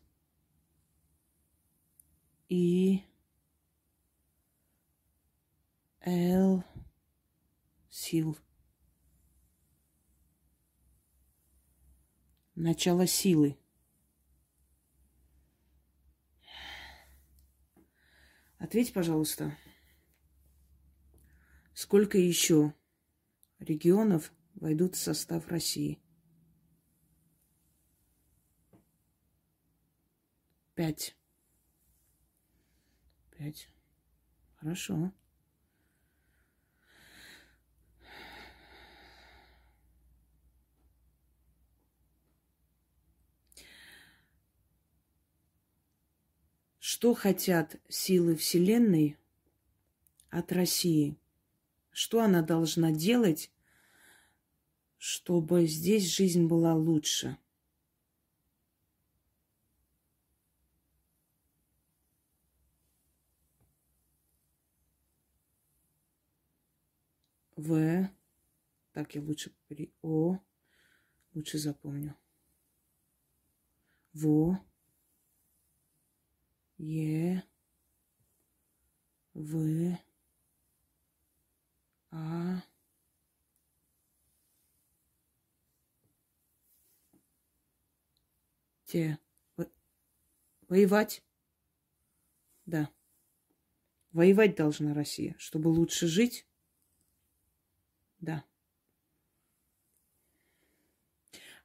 И 2.47 3.03
Л 5.99 6.63
сил. 7.89 8.37
Начало 12.55 13.05
силы. 13.07 13.57
Ответь, 18.57 18.93
пожалуйста, 18.93 19.57
сколько 21.73 22.17
еще 22.17 22.73
регионов 23.59 24.31
войдут 24.53 24.95
в 24.95 24.99
состав 24.99 25.45
России? 25.49 26.04
Пять. 30.75 31.15
Пять. 33.31 33.69
Хорошо. 34.55 35.13
Что 46.79 47.13
хотят 47.13 47.77
силы 47.87 48.35
Вселенной 48.35 49.17
от 50.29 50.51
России? 50.51 51.17
Что 51.91 52.19
она 52.21 52.41
должна 52.41 52.91
делать, 52.91 53.49
чтобы 54.97 55.67
здесь 55.67 56.13
жизнь 56.13 56.47
была 56.47 56.75
лучше? 56.75 57.37
В. 67.65 68.09
Так, 68.91 69.15
я 69.15 69.21
лучше 69.21 69.51
при 69.67 69.91
О. 70.03 70.37
Лучше 71.33 71.57
запомню. 71.57 72.15
Во. 74.13 74.59
Е. 76.77 77.43
В. 79.33 79.97
А. 82.11 82.61
Те. 88.85 89.17
Воевать? 90.67 91.23
Да. 92.67 92.91
Воевать 94.11 94.55
должна 94.55 94.93
Россия, 94.93 95.35
чтобы 95.39 95.69
лучше 95.69 96.05
жить 96.05 96.47
да. 98.25 98.43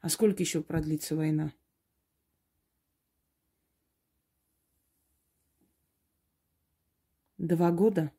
А 0.01 0.09
сколько 0.09 0.43
еще 0.43 0.63
продлится 0.63 1.17
война? 1.17 1.53
Два 7.39 7.71
года? 7.71 8.13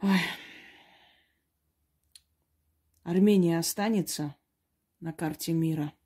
Ой. 0.00 0.20
Армения 3.02 3.58
останется 3.58 4.36
на 5.00 5.12
карте 5.12 5.52
мира– 5.52 5.92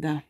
Да. 0.00 0.24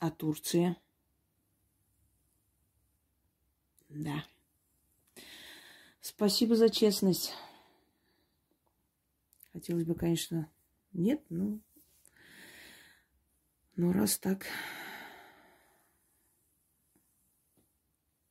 А 0.00 0.10
Турция? 0.10 0.76
Да. 3.88 4.24
Спасибо 6.00 6.56
за 6.56 6.68
честность. 6.68 7.32
Хотелось 9.52 9.84
бы, 9.84 9.94
конечно, 9.94 10.50
нет, 10.92 11.22
ну, 11.28 11.60
но 13.76 13.92
раз 13.92 14.18
так. 14.18 14.46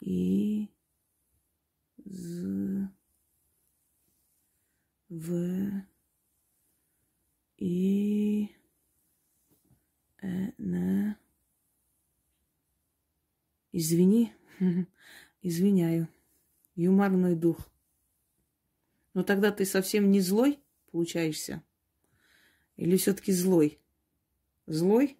И 0.02 0.70
з 2.04 2.89
в. 5.10 5.86
И. 7.58 8.56
Э, 10.22 10.52
на 10.58 11.17
извини. 13.72 14.34
Извиняю. 15.41 16.08
Юморной 16.76 17.36
дух. 17.36 17.70
Но 19.13 19.24
тогда 19.24 19.52
ты 19.52 19.65
совсем 19.65 20.12
не 20.12 20.20
злой 20.20 20.60
получаешься? 20.91 21.63
Или 22.76 22.98
все-таки 22.98 23.32
злой? 23.32 23.80
Злой? 24.67 25.17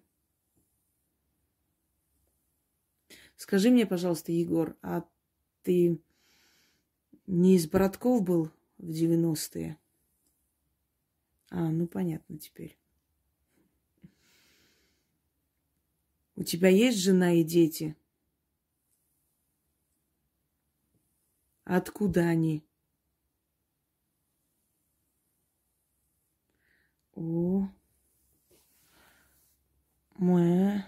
Скажи 3.36 3.70
мне 3.70 3.86
пожалуйста 3.86 4.32
егор 4.32 4.76
а 4.82 5.04
ты 5.62 6.00
не 7.26 7.56
из 7.56 7.68
братков 7.68 8.22
был 8.22 8.50
в 8.78 8.90
90-е. 8.90 9.78
А, 11.50 11.70
ну 11.70 11.86
понятно 11.86 12.38
теперь. 12.38 12.78
У 16.36 16.44
тебя 16.44 16.68
есть 16.68 16.98
жена 16.98 17.34
и 17.34 17.42
дети? 17.42 17.96
Откуда 21.64 22.20
они? 22.22 22.64
О. 27.14 27.68
Мы. 30.16 30.84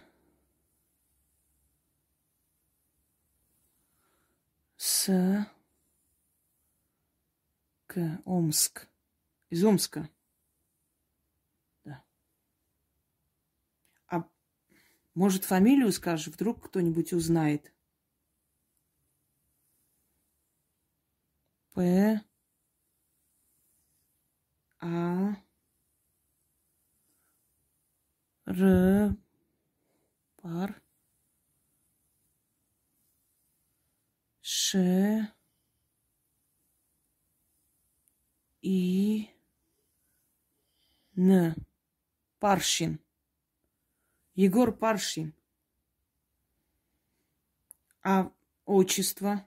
С. 4.76 5.50
К. 7.90 8.22
Омск. 8.24 8.86
Из 9.48 9.64
Омска. 9.64 10.08
Да. 11.84 12.04
А 14.06 14.22
может, 15.16 15.44
фамилию 15.44 15.90
скажешь? 15.90 16.28
Вдруг 16.28 16.68
кто-нибудь 16.68 17.12
узнает. 17.12 17.74
П. 21.74 22.20
А. 24.78 25.34
Р. 28.46 29.16
Пар. 30.36 30.80
Ш. 34.42 35.39
И. 38.62 39.30
Н. 41.16 41.54
Паршин. 42.38 43.00
Егор 44.34 44.72
Паршин. 44.76 45.34
А 48.02 48.30
отчество? 48.64 49.44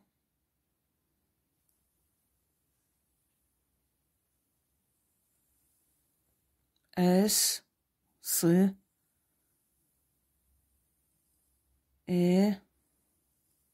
С. 6.95 7.63
С. 8.21 8.75
Э. 12.07 12.53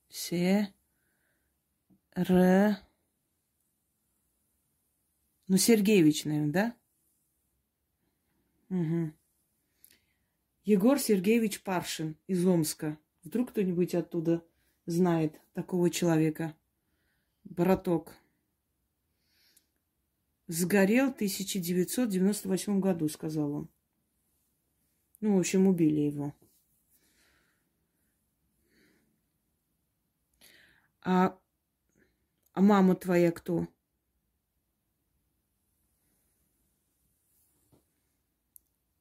Се. 0.09 0.73
Р. 2.15 2.88
Ну, 5.49 5.57
Сергеевич, 5.57 6.25
наверное, 6.25 6.51
да? 6.51 6.75
Угу. 8.69 9.11
Егор 10.63 10.99
Сергеевич 10.99 11.63
Паршин 11.63 12.15
из 12.27 12.45
Омска. 12.45 12.99
Вдруг 13.23 13.49
кто-нибудь 13.49 13.95
оттуда 13.95 14.45
знает 14.85 15.41
такого 15.53 15.89
человека. 15.89 16.55
Браток. 17.45 18.13
Сгорел 20.45 21.07
в 21.07 21.15
1998 21.15 22.79
году, 22.79 23.09
сказал 23.09 23.51
он. 23.51 23.69
Ну, 25.19 25.35
в 25.35 25.39
общем, 25.39 25.65
убили 25.65 26.01
его. 26.01 26.35
А, 31.01 31.35
а 32.53 32.61
мама 32.61 32.95
твоя 32.95 33.31
кто? 33.31 33.67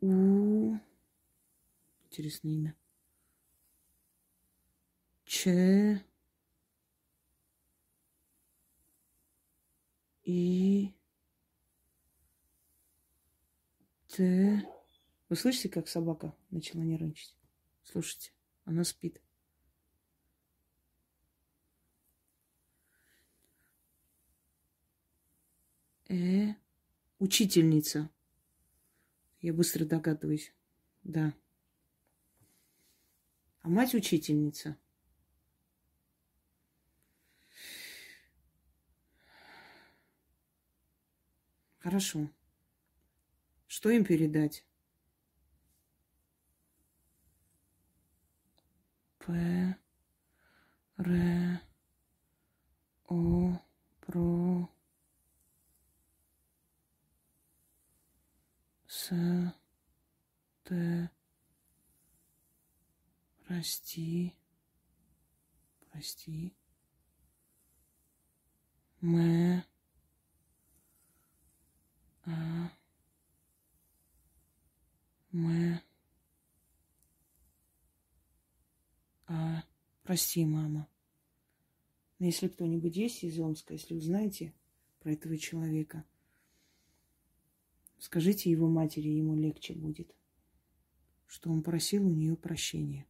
У. 0.00 0.78
Интересное 2.06 2.52
имя. 2.52 2.76
Ч. 5.24 6.04
И. 10.24 10.94
Т. 14.08 14.62
Вы 15.28 15.36
слышите, 15.36 15.68
как 15.68 15.88
собака 15.88 16.34
начала 16.50 16.82
нервничать? 16.82 17.36
Слушайте, 17.82 18.32
она 18.64 18.84
спит. 18.84 19.20
Э. 26.08 26.54
Учительница. 27.18 28.10
Я 29.40 29.52
быстро 29.52 29.84
догадываюсь. 29.84 30.52
Да. 31.04 31.32
А 33.60 33.68
мать 33.68 33.94
учительница. 33.94 34.76
Хорошо. 41.78 42.28
Что 43.66 43.90
им 43.90 44.04
передать? 44.04 44.64
П. 49.18 49.76
Р. 50.98 51.60
О. 53.06 53.58
Про. 54.00 54.77
С. 59.00 59.14
Т. 60.64 61.10
Прости. 63.46 64.34
Прости. 65.88 66.52
М. 69.00 69.62
А. 72.26 72.72
М. 75.32 75.80
А. 79.28 79.62
Прости, 80.02 80.44
мама. 80.44 80.88
Но 82.18 82.26
если 82.26 82.48
кто-нибудь 82.48 82.96
есть 82.96 83.22
из 83.22 83.38
Омска, 83.38 83.74
если 83.74 83.94
узнаете 83.94 84.52
про 84.98 85.12
этого 85.12 85.38
человека– 85.38 86.04
Скажите 87.98 88.50
его 88.50 88.68
матери, 88.68 89.08
ему 89.08 89.34
легче 89.34 89.74
будет, 89.74 90.14
что 91.26 91.50
он 91.50 91.62
просил 91.62 92.06
у 92.06 92.10
нее 92.10 92.36
прощения. 92.36 93.06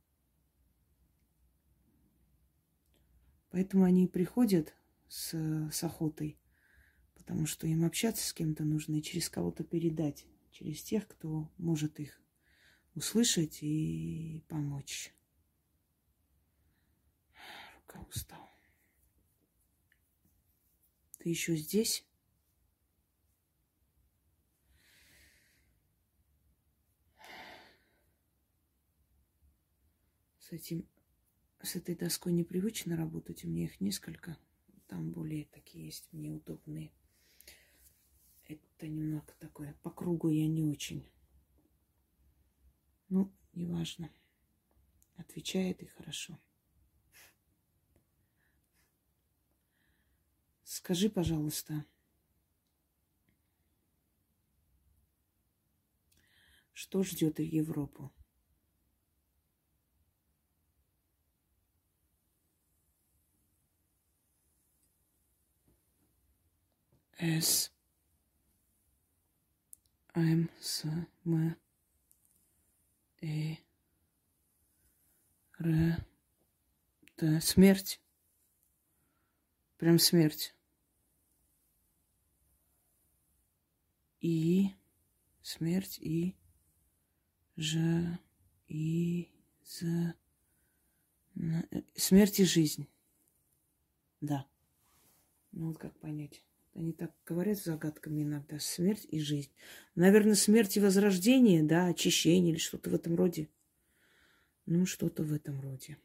Поэтому 3.50 3.84
они 3.84 4.04
и 4.04 4.08
приходят 4.08 4.74
с, 5.08 5.34
с 5.70 5.84
охотой, 5.84 6.38
потому 7.14 7.46
что 7.46 7.66
им 7.66 7.84
общаться 7.84 8.26
с 8.26 8.32
кем-то 8.32 8.64
нужно 8.64 8.96
и 8.96 9.02
через 9.02 9.28
кого-то 9.28 9.62
передать, 9.62 10.26
через 10.50 10.82
тех, 10.82 11.06
кто 11.06 11.50
может 11.58 12.00
их 12.00 12.20
услышать 12.94 13.62
и 13.62 14.42
помочь. 14.48 15.14
Рука 17.76 18.00
устала. 18.08 18.48
Ты 21.18 21.28
еще 21.28 21.56
здесь? 21.56 22.07
С 30.48 30.52
этим, 30.52 30.88
с 31.62 31.76
этой 31.76 31.94
доской 31.94 32.32
непривычно 32.32 32.96
работать. 32.96 33.44
У 33.44 33.48
меня 33.48 33.64
их 33.64 33.80
несколько. 33.80 34.38
Там 34.86 35.10
более 35.10 35.44
такие 35.44 35.84
есть 35.84 36.08
мне 36.12 36.30
удобные. 36.30 36.90
Это 38.46 38.88
немного 38.88 39.30
такое. 39.38 39.74
По 39.82 39.90
кругу 39.90 40.30
я 40.30 40.48
не 40.48 40.64
очень. 40.64 41.06
Ну, 43.10 43.30
неважно. 43.52 44.10
Отвечает 45.16 45.82
и 45.82 45.86
хорошо. 45.86 46.38
Скажи, 50.64 51.10
пожалуйста, 51.10 51.84
что 56.72 57.02
ждет 57.02 57.38
Европу? 57.40 58.12
С. 67.20 67.72
М. 70.14 70.48
С. 70.60 70.84
И. 73.20 73.58
Р. 75.58 76.06
Т. 77.16 77.40
Смерть. 77.40 78.00
Прям 79.78 79.98
смерть. 79.98 80.54
И. 84.20 84.76
Смерть. 85.42 85.98
И. 85.98 86.36
Ж. 87.56 88.16
И. 88.68 89.28
З. 89.64 90.14
Смерть 91.96 92.38
и 92.38 92.44
жизнь. 92.44 92.88
Да. 94.20 94.46
Ну 95.50 95.68
вот 95.68 95.78
как 95.78 95.98
понять. 95.98 96.44
Они 96.74 96.92
так 96.92 97.12
говорят 97.26 97.58
загадками 97.58 98.22
иногда. 98.22 98.58
Смерть 98.58 99.06
и 99.10 99.20
жизнь. 99.20 99.50
Наверное, 99.94 100.34
смерть 100.34 100.76
и 100.76 100.80
возрождение, 100.80 101.62
да, 101.62 101.86
очищение 101.86 102.52
или 102.52 102.58
что-то 102.58 102.90
в 102.90 102.94
этом 102.94 103.16
роде. 103.16 103.48
Ну, 104.66 104.86
что-то 104.86 105.22
в 105.22 105.32
этом 105.32 105.60
роде. 105.60 105.98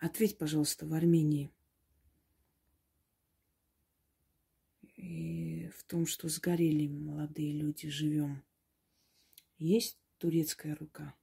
Ответь, 0.00 0.38
пожалуйста, 0.38 0.86
в 0.86 0.94
Армении. 0.94 1.50
И 4.96 5.68
в 5.76 5.84
том, 5.84 6.06
что 6.06 6.28
сгорели 6.28 6.88
молодые 6.88 7.52
люди, 7.52 7.88
живем. 7.88 8.42
Есть 9.58 9.98
турецкая 10.18 10.74
рука? 10.74 11.14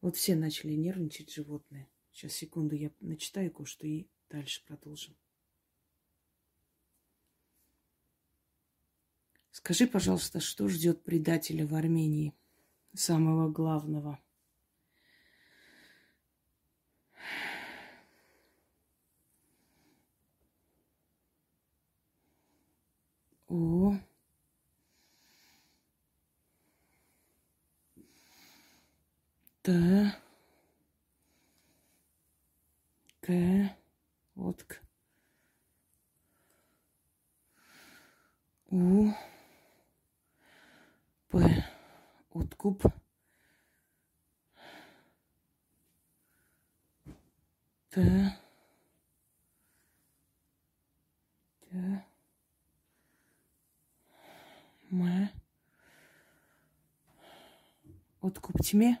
Вот 0.00 0.16
все 0.16 0.34
начали 0.34 0.72
нервничать 0.72 1.32
животные. 1.32 1.88
Сейчас, 2.10 2.32
секунду, 2.32 2.74
я 2.74 2.90
начитаю 3.00 3.50
кое-что 3.50 3.86
и 3.86 4.06
дальше 4.28 4.64
продолжим. 4.64 5.14
Скажи, 9.50 9.86
пожалуйста, 9.86 10.40
что 10.40 10.68
ждет 10.68 11.02
предателя 11.02 11.66
в 11.66 11.74
Армении, 11.74 12.34
самого 12.94 13.50
главного? 13.50 14.18
О, 23.48 23.98
Т, 29.62 29.72
К, 33.20 33.76
вот 34.34 34.62
К, 34.64 34.80
У, 38.70 39.12
П, 41.28 41.64
откуп, 42.30 42.84
Т, 47.90 48.38
Т, 51.68 52.04
М, 54.90 55.28
откуп 58.22 58.62
тьме. 58.62 58.98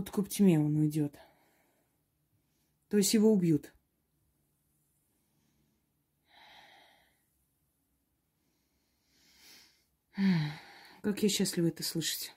Вот 0.00 0.10
к 0.10 0.28
тьме 0.30 0.58
он 0.58 0.76
уйдет. 0.76 1.14
То 2.88 2.96
есть 2.96 3.12
его 3.12 3.30
убьют. 3.30 3.70
Как 11.02 11.22
я 11.22 11.28
счастлива 11.28 11.66
это 11.66 11.82
слышать. 11.82 12.34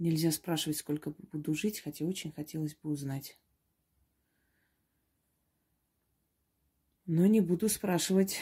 Нельзя 0.00 0.32
спрашивать, 0.32 0.78
сколько 0.78 1.10
буду 1.10 1.54
жить, 1.54 1.78
хотя 1.78 2.04
очень 2.04 2.32
хотелось 2.32 2.74
бы 2.74 2.90
узнать. 2.90 3.38
Но 7.04 7.26
не 7.26 7.40
буду 7.40 7.68
спрашивать. 7.68 8.40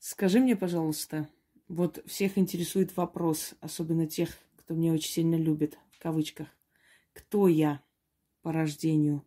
Скажи 0.00 0.38
мне, 0.40 0.54
пожалуйста, 0.56 1.28
вот 1.66 2.02
всех 2.06 2.38
интересует 2.38 2.96
вопрос, 2.96 3.54
особенно 3.60 4.06
тех, 4.06 4.30
кто 4.56 4.74
меня 4.74 4.92
очень 4.92 5.10
сильно 5.10 5.34
любит, 5.34 5.76
в 5.90 5.98
кавычках. 5.98 6.48
Кто 7.14 7.48
я 7.48 7.82
по 8.42 8.52
рождению? 8.52 9.24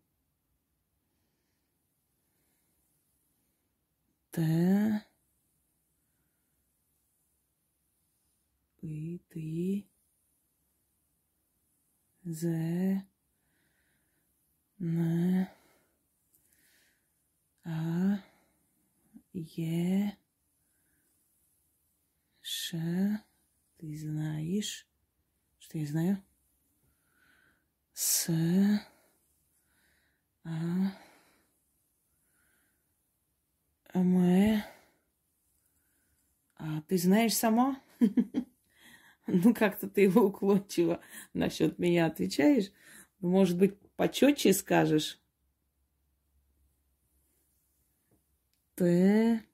Т. 4.34 4.41
И 8.82 9.20
ты. 9.30 9.86
З. 12.26 13.02
Н. 14.82 15.46
А. 17.65 18.17
Е. 19.34 20.17
Ш. 22.41 22.78
Ты 23.78 23.98
знаешь, 23.98 24.88
что 25.60 25.78
я 25.78 25.86
знаю? 25.86 26.24
С. 27.94 28.30
А. 30.46 30.50
Мы. 33.94 34.63
А 36.58 36.82
ты 36.88 36.98
знаешь 36.98 37.36
сама? 37.36 37.80
Ну, 39.28 39.54
как-то 39.54 39.88
ты 39.88 40.02
его 40.02 40.22
уклончиво 40.26 41.00
насчет 41.34 41.80
меня 41.80 42.08
отвечаешь. 42.08 42.72
Может 43.20 43.58
быть, 43.58 43.76
почетче 44.01 44.51
скажешь? 44.51 45.19
Т. 48.73 49.45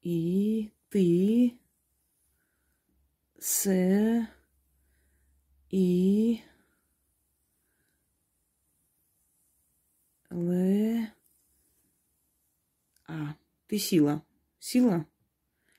И 0.00 0.72
ты. 0.88 1.60
С. 3.38 4.26
И. 5.68 6.40
Л. 10.30 11.06
А. 13.06 13.36
Ты 13.66 13.78
сила. 13.78 14.24
Сила? 14.58 15.06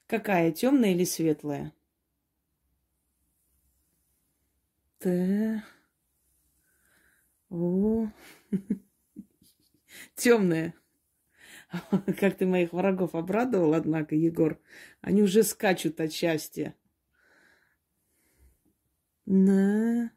Какая, 0.05 0.51
темная 0.51 0.91
или 0.91 1.03
светлая? 1.03 1.73
Т. 4.99 5.63
О. 7.55 8.11
Темная. 10.15 10.73
Как 12.19 12.37
ты 12.37 12.45
моих 12.45 12.73
врагов 12.73 13.15
обрадовал, 13.15 13.73
однако, 13.73 14.15
Егор. 14.15 14.59
Они 14.99 15.23
уже 15.23 15.43
скачут 15.43 16.01
от 16.01 16.11
счастья. 16.11 16.75
На. 19.25 20.11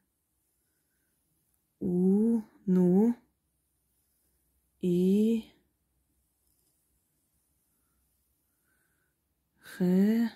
У. 1.79 2.43
Ну. 2.67 3.15
И. 4.81 5.45
Х. 9.61 10.33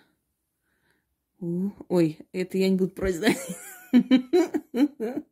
У. 1.40 1.70
Ой, 1.88 2.20
это 2.30 2.58
я 2.58 2.68
не 2.68 2.76
буду 2.76 2.92
произносить. 2.92 3.56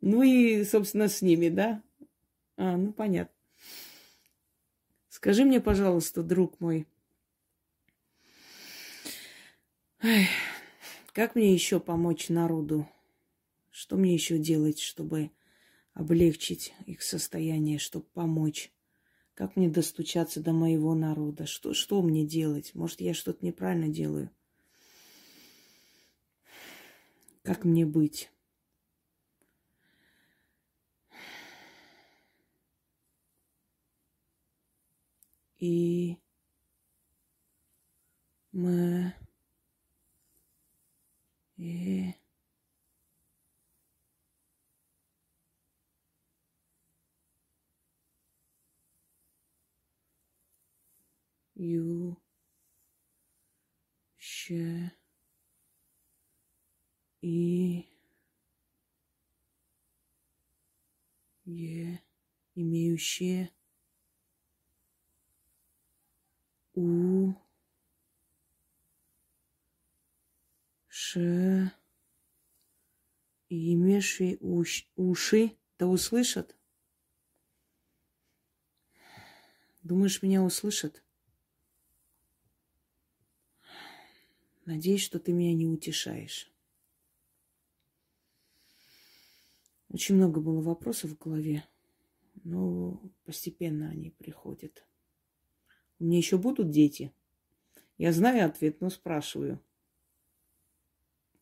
Ну 0.00 0.22
и, 0.22 0.64
собственно, 0.64 1.08
с 1.08 1.22
ними, 1.22 1.48
да? 1.48 1.82
А, 2.56 2.76
ну 2.76 2.92
понятно. 2.92 3.34
Скажи 5.08 5.44
мне, 5.44 5.60
пожалуйста, 5.60 6.22
друг 6.22 6.60
мой, 6.60 6.86
как 11.12 11.34
мне 11.34 11.52
еще 11.52 11.80
помочь 11.80 12.28
народу? 12.28 12.88
Что 13.70 13.96
мне 13.96 14.14
еще 14.14 14.38
делать, 14.38 14.78
чтобы 14.78 15.30
облегчить 15.92 16.72
их 16.86 17.02
состояние, 17.02 17.78
чтобы 17.78 18.06
помочь? 18.14 18.72
Как 19.34 19.56
мне 19.56 19.68
достучаться 19.68 20.40
до 20.40 20.52
моего 20.52 20.94
народа? 20.94 21.46
Что, 21.46 21.74
что 21.74 22.02
мне 22.02 22.24
делать? 22.24 22.74
Может, 22.74 23.00
я 23.00 23.14
что-то 23.14 23.44
неправильно 23.44 23.88
делаю? 23.88 24.30
Как 27.42 27.64
мне 27.64 27.86
быть? 27.86 28.30
И 35.58 36.16
мы 38.52 39.12
и 41.56 42.14
ю, 51.56 52.16
щ, 54.16 54.52
и, 57.20 57.84
е, 61.46 61.98
имеющие, 62.54 63.57
у, 66.78 67.34
ш, 70.86 71.20
и 73.48 73.74
имеющие 73.74 74.38
уш, 74.40 74.86
уши, 74.94 75.56
да 75.78 75.88
услышат? 75.88 76.56
Думаешь, 79.82 80.22
меня 80.22 80.42
услышат? 80.42 81.02
Надеюсь, 84.64 85.02
что 85.02 85.18
ты 85.18 85.32
меня 85.32 85.54
не 85.54 85.66
утешаешь. 85.66 86.52
Очень 89.88 90.16
много 90.16 90.40
было 90.40 90.60
вопросов 90.60 91.12
в 91.12 91.18
голове, 91.18 91.66
но 92.44 93.00
постепенно 93.24 93.88
они 93.88 94.10
приходят. 94.10 94.87
У 96.00 96.04
меня 96.04 96.18
еще 96.18 96.38
будут 96.38 96.70
дети? 96.70 97.12
Я 97.96 98.12
знаю 98.12 98.46
ответ, 98.46 98.80
но 98.80 98.90
спрашиваю. 98.90 99.60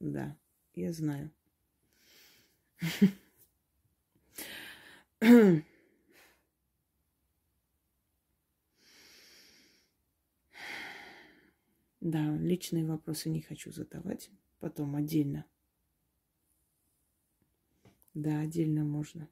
Да, 0.00 0.36
я 0.74 0.92
знаю. 0.92 1.30
Да, 12.00 12.36
личные 12.36 12.86
вопросы 12.86 13.30
не 13.30 13.40
хочу 13.40 13.72
задавать. 13.72 14.30
Потом 14.60 14.94
отдельно. 14.94 15.44
Да, 18.14 18.40
отдельно 18.40 18.84
можно. 18.84 19.28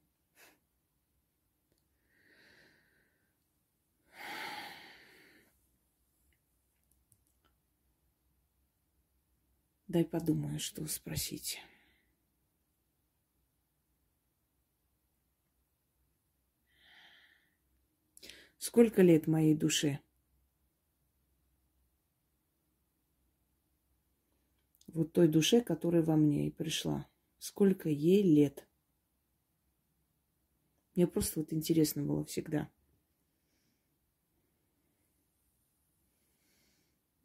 Дай 9.94 10.04
подумаю, 10.04 10.58
что 10.58 10.84
спросить. 10.88 11.60
Сколько 18.58 19.02
лет 19.02 19.28
моей 19.28 19.54
душе? 19.54 20.00
Вот 24.88 25.12
той 25.12 25.28
душе, 25.28 25.60
которая 25.60 26.02
во 26.02 26.16
мне 26.16 26.48
и 26.48 26.50
пришла. 26.50 27.06
Сколько 27.38 27.88
ей 27.88 28.24
лет? 28.24 28.66
Мне 30.96 31.06
просто 31.06 31.38
вот 31.38 31.52
интересно 31.52 32.02
было 32.02 32.24
всегда. 32.24 32.68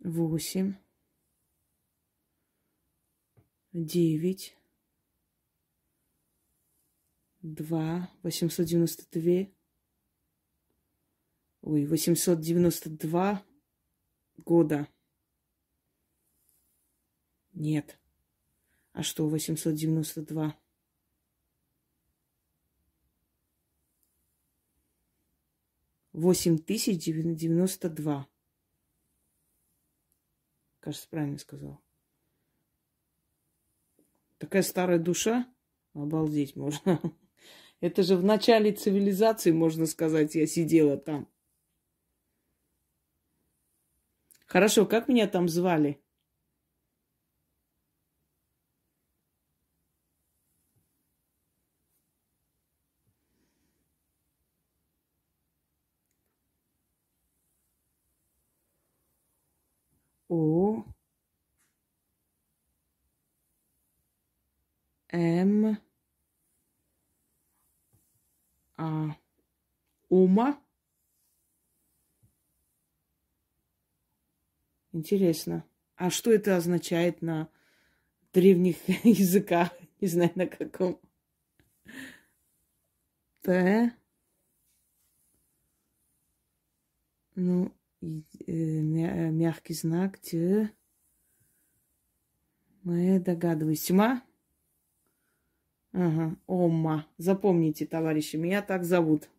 Восемь. 0.02 0.76
Девять. 3.72 4.58
Два. 7.42 8.10
Восемьсот 8.24 8.66
девяносто 8.66 9.04
две. 9.12 9.54
Ой, 11.62 11.86
восемьсот 11.86 12.40
девяносто 12.40 12.90
два 12.90 13.46
года. 14.38 14.88
Нет. 17.54 18.00
А 18.94 19.04
что, 19.04 19.28
892? 19.28 20.58
Восемь 26.14 26.58
тысяч 26.58 27.04
девяносто 27.04 27.90
два. 27.90 28.28
Кажется, 30.80 31.08
правильно 31.10 31.38
сказал. 31.38 31.82
Такая 34.40 34.64
старая 34.64 35.00
душа? 35.00 35.46
Обалдеть 35.94 36.56
можно. 36.56 37.00
Это 37.82 38.04
же 38.04 38.16
в 38.16 38.24
начале 38.24 38.72
цивилизации, 38.72 39.52
можно 39.52 39.86
сказать, 39.86 40.34
я 40.36 40.48
сидела 40.48 40.98
там. 40.98 41.28
Хорошо, 44.48 44.86
как 44.86 45.08
меня 45.08 45.28
там 45.28 45.48
звали? 45.48 46.02
О 60.30 60.84
М 65.12 65.78
А 68.78 69.16
Ума. 70.10 70.60
Интересно. 74.92 75.66
А 75.96 76.10
что 76.10 76.32
это 76.32 76.56
означает 76.56 77.22
на 77.22 77.50
древних 78.34 78.78
языках? 79.04 79.72
Не 80.02 80.08
знаю 80.08 80.32
на 80.36 80.48
каком. 80.48 81.00
П. 83.42 83.92
Ну, 87.36 87.74
Э, 88.02 89.32
мягкий 89.32 89.74
знак 89.74 90.18
Т. 90.20 90.70
Мы 92.84 93.20
догадываемся. 93.20 93.88
Тьма? 93.88 94.24
Ага, 95.92 96.36
Омма. 96.48 97.08
Запомните, 97.18 97.86
товарищи, 97.86 98.36
меня 98.36 98.62
так 98.62 98.84
зовут. 98.84 99.30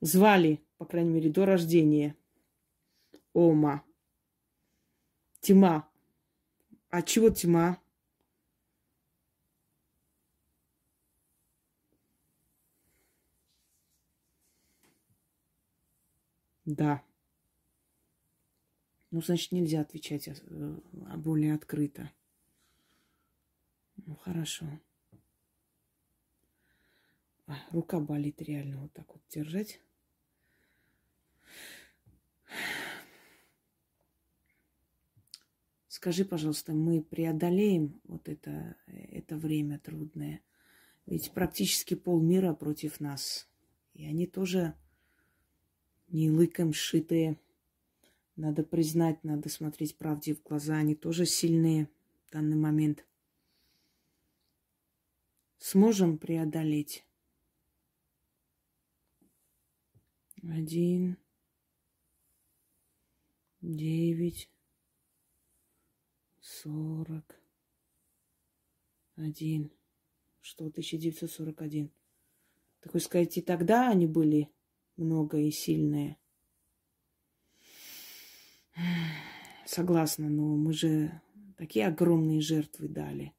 Звали, 0.00 0.60
по 0.78 0.84
крайней 0.84 1.10
мере, 1.10 1.30
до 1.30 1.44
рождения. 1.44 2.14
Ома. 3.32 3.82
Тьма. 5.40 5.88
А 6.90 7.02
чего 7.02 7.30
тьма? 7.30 7.78
Да. 16.64 17.02
Ну, 19.10 19.22
значит, 19.22 19.52
нельзя 19.52 19.80
отвечать 19.80 20.28
э, 20.28 20.32
более 21.16 21.54
открыто. 21.54 22.10
Ну, 23.96 24.16
хорошо. 24.16 24.66
Рука 27.70 28.00
болит 28.00 28.42
реально 28.42 28.82
вот 28.82 28.92
так 28.92 29.08
вот 29.08 29.22
держать. 29.28 29.80
Скажи, 35.88 36.24
пожалуйста, 36.24 36.74
мы 36.74 37.02
преодолеем 37.02 38.00
вот 38.04 38.28
это, 38.28 38.76
это 38.86 39.36
время 39.36 39.80
трудное? 39.80 40.42
Ведь 41.06 41.32
практически 41.32 41.94
полмира 41.94 42.54
против 42.54 43.00
нас. 43.00 43.48
И 43.94 44.06
они 44.06 44.26
тоже 44.26 44.74
не 46.06 46.30
лыком 46.30 46.72
сшитые. 46.72 47.40
Надо 48.36 48.62
признать, 48.62 49.24
надо 49.24 49.48
смотреть 49.48 49.96
правде 49.96 50.34
в 50.34 50.42
глаза. 50.42 50.76
Они 50.76 50.94
тоже 50.94 51.26
сильные 51.26 51.88
в 52.26 52.32
данный 52.32 52.56
момент. 52.56 53.04
Сможем 55.58 56.18
преодолеть. 56.18 57.07
Один, 60.50 61.18
девять, 63.60 64.50
сорок 66.40 67.40
один. 69.16 69.70
Что, 70.40 70.66
1941. 70.66 71.92
Так 72.80 72.94
вы 72.94 73.00
сказать, 73.00 73.36
и 73.36 73.42
тогда 73.42 73.90
они 73.90 74.06
были 74.06 74.50
много 74.96 75.38
и 75.38 75.50
сильные– 75.50 76.16
Согласна, 79.66 80.28
но 80.28 80.56
мы 80.56 80.72
же 80.72 81.20
такие 81.56 81.86
огромные 81.86 82.40
жертвы 82.40 82.88
дали. 82.88 83.34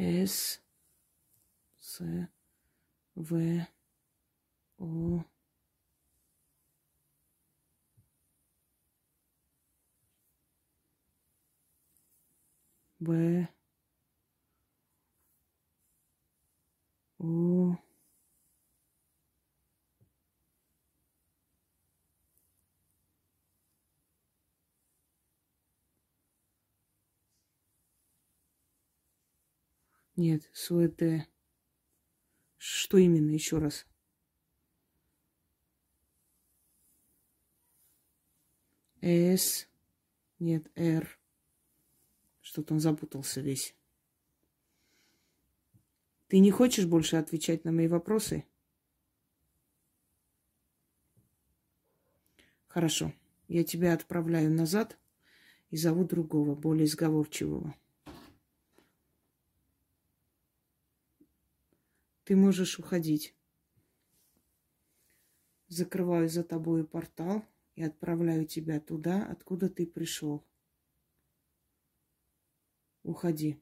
С 0.00 0.60
С, 1.80 2.00
В, 3.16 3.66
О. 4.78 5.24
Б. 13.00 13.48
О. 17.18 17.87
Нет, 30.18 30.50
СВТ. 30.52 31.28
Что 32.56 32.98
именно 32.98 33.30
еще 33.30 33.58
раз? 33.58 33.86
С. 39.00 39.68
Нет, 40.40 40.72
Р. 40.74 41.20
Что-то 42.40 42.74
он 42.74 42.80
запутался 42.80 43.40
весь. 43.40 43.76
Ты 46.26 46.40
не 46.40 46.50
хочешь 46.50 46.86
больше 46.86 47.14
отвечать 47.14 47.64
на 47.64 47.70
мои 47.70 47.86
вопросы? 47.86 48.44
Хорошо. 52.66 53.12
Я 53.46 53.62
тебя 53.62 53.94
отправляю 53.94 54.50
назад 54.50 54.98
и 55.70 55.76
зову 55.76 56.04
другого, 56.04 56.56
более 56.56 56.88
сговорчивого. 56.88 57.76
Ты 62.28 62.36
можешь 62.36 62.78
уходить. 62.78 63.34
Закрываю 65.68 66.28
за 66.28 66.44
тобой 66.44 66.86
портал 66.86 67.42
и 67.74 67.82
отправляю 67.82 68.44
тебя 68.44 68.80
туда, 68.80 69.24
откуда 69.24 69.70
ты 69.70 69.86
пришел. 69.86 70.44
Уходи. 73.02 73.58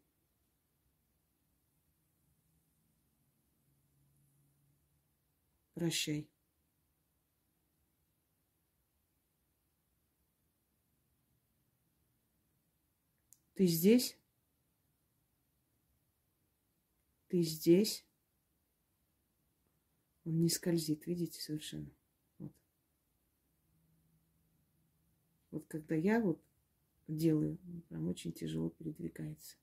Прощай. 5.75 6.29
Ты 13.55 13.67
здесь? 13.67 14.19
Ты 17.29 17.43
здесь? 17.43 18.06
Он 20.27 20.41
не 20.41 20.49
скользит, 20.49 21.07
видите, 21.07 21.41
совершенно. 21.41 21.89
Вот. 22.41 22.53
Вот 25.53 25.65
когда 25.69 25.95
я 25.95 26.21
вот 26.21 26.43
делаю, 27.07 27.59
прям 27.89 28.09
очень 28.09 28.33
тяжело 28.33 28.71
передвигается. 28.71 29.57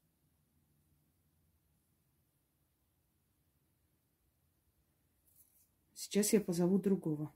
Сейчас 5.93 6.31
я 6.31 6.39
позову 6.39 6.79
другого. 6.79 7.33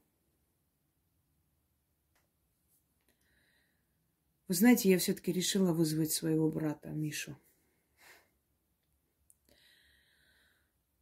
Вы 4.47 4.53
знаете, 4.53 4.89
я 4.89 4.97
все-таки 4.99 5.33
решила 5.33 5.73
вызвать 5.73 6.13
своего 6.13 6.49
брата 6.49 6.89
Мишу. 6.91 7.37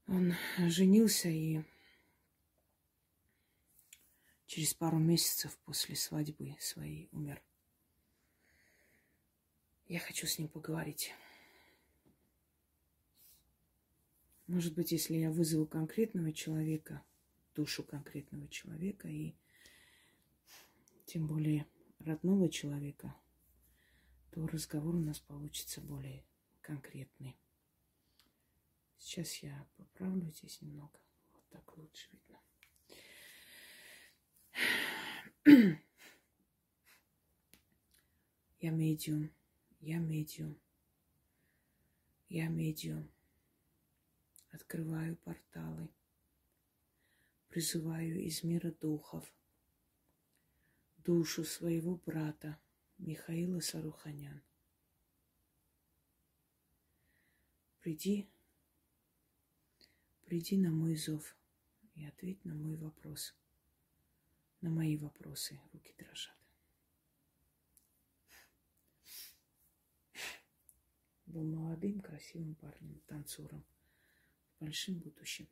Он 0.08 0.34
женился 0.58 1.30
и 1.30 1.64
через 4.56 4.74
пару 4.74 5.00
месяцев 5.00 5.58
после 5.66 5.98
свадьбы 5.98 6.56
своей 6.62 7.10
умер. 7.12 7.44
Я 9.90 10.00
хочу 10.00 10.28
с 10.28 10.40
ним 10.40 10.48
поговорить. 10.48 11.12
Может 14.48 14.74
быть, 14.74 14.94
если 14.94 15.18
я 15.18 15.30
вызову 15.30 15.66
конкретного 15.66 16.32
человека, 16.32 17.04
душу 17.54 17.84
конкретного 17.84 18.48
человека 18.48 19.10
и 19.10 19.36
тем 21.06 21.28
более 21.28 21.68
родного 22.00 22.48
человека, 22.48 23.14
то 24.32 24.48
разговор 24.48 24.96
у 24.96 25.02
нас 25.02 25.20
получится 25.20 25.82
более 25.82 26.24
конкретный. 26.62 27.36
Сейчас 29.00 29.36
я 29.40 29.68
поправлю 29.76 30.32
здесь 30.32 30.62
немного. 30.62 30.98
Вот 31.34 31.44
так 31.50 31.76
лучше 31.76 32.08
видно. 32.14 32.40
Я 38.60 38.72
медиум, 38.72 39.32
я 39.82 40.00
медиум, 40.00 40.60
я 42.30 42.48
медиум. 42.48 43.12
Открываю 44.52 45.18
порталы, 45.18 45.90
призываю 47.50 48.20
из 48.22 48.44
мира 48.44 48.72
духов. 48.72 49.32
Душу 50.98 51.44
своего 51.44 51.98
брата 51.98 52.60
Михаила 52.98 53.60
Саруханян. 53.60 54.42
Приди, 57.82 58.28
приди 60.24 60.58
на 60.58 60.72
мой 60.72 60.96
зов 60.96 61.38
и 61.94 62.06
ответь 62.06 62.44
на 62.46 62.56
мой 62.56 62.78
вопрос– 62.78 63.36
на 64.66 64.72
мои 64.72 64.98
вопросы. 64.98 65.60
Руки 65.72 65.94
дрожат. 66.00 66.36
Был 71.28 71.44
молодым, 71.44 72.02
красивым 72.02 72.56
парнем, 72.56 73.00
танцором, 73.06 73.64
большим 74.60 74.96
будущим. 74.96 75.48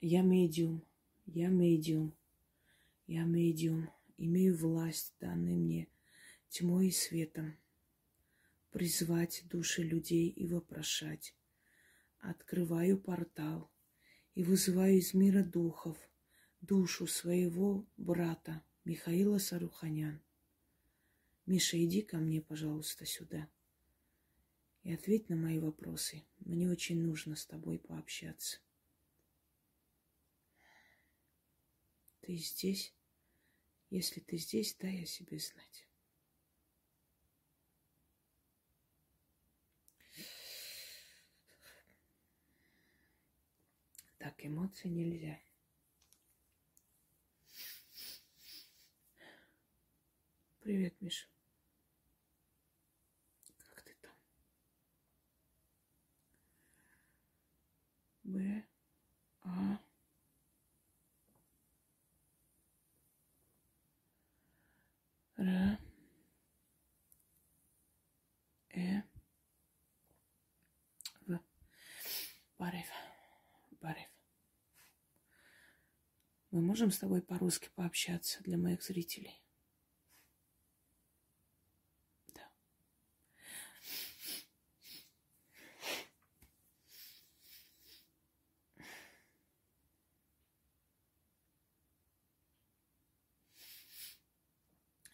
Я 0.00 0.22
медиум, 0.22 0.84
я 1.26 1.48
медиум, 1.48 2.12
я 3.06 3.22
медиум, 3.22 3.88
имею 4.18 4.56
власть, 4.56 5.14
данную 5.20 5.56
мне 5.56 5.93
тьмой 6.54 6.86
и 6.86 6.92
светом, 6.92 7.58
призвать 8.70 9.42
души 9.48 9.82
людей 9.82 10.28
и 10.28 10.46
вопрошать. 10.46 11.34
Открываю 12.20 12.96
портал 12.96 13.72
и 14.36 14.44
вызываю 14.44 14.98
из 14.98 15.14
мира 15.14 15.42
духов 15.42 15.98
душу 16.60 17.08
своего 17.08 17.84
брата 17.96 18.62
Михаила 18.84 19.38
Саруханян. 19.38 20.22
Миша, 21.44 21.76
иди 21.84 22.02
ко 22.02 22.18
мне, 22.18 22.40
пожалуйста, 22.40 23.04
сюда 23.04 23.50
и 24.84 24.92
ответь 24.92 25.28
на 25.28 25.34
мои 25.34 25.58
вопросы. 25.58 26.24
Мне 26.38 26.70
очень 26.70 27.02
нужно 27.02 27.34
с 27.34 27.46
тобой 27.46 27.80
пообщаться. 27.80 28.60
Ты 32.20 32.36
здесь? 32.36 32.94
Если 33.90 34.20
ты 34.20 34.36
здесь, 34.36 34.76
дай 34.76 35.02
о 35.02 35.06
себе 35.06 35.40
знать. 35.40 35.83
Так, 44.44 44.50
эмоции 44.50 44.88
нельзя. 44.88 45.40
Привет, 50.60 50.94
Миша. 51.00 51.26
Как 53.56 53.82
ты 53.82 53.96
там? 54.02 54.12
Б. 58.24 58.64
А. 59.44 59.78
Р. 65.38 65.83
Мы 76.54 76.60
можем 76.60 76.92
с 76.92 76.98
тобой 77.00 77.20
по-русски 77.20 77.68
пообщаться 77.74 78.40
для 78.44 78.56
моих 78.56 78.80
зрителей? 78.80 79.42
Да. 82.32 82.48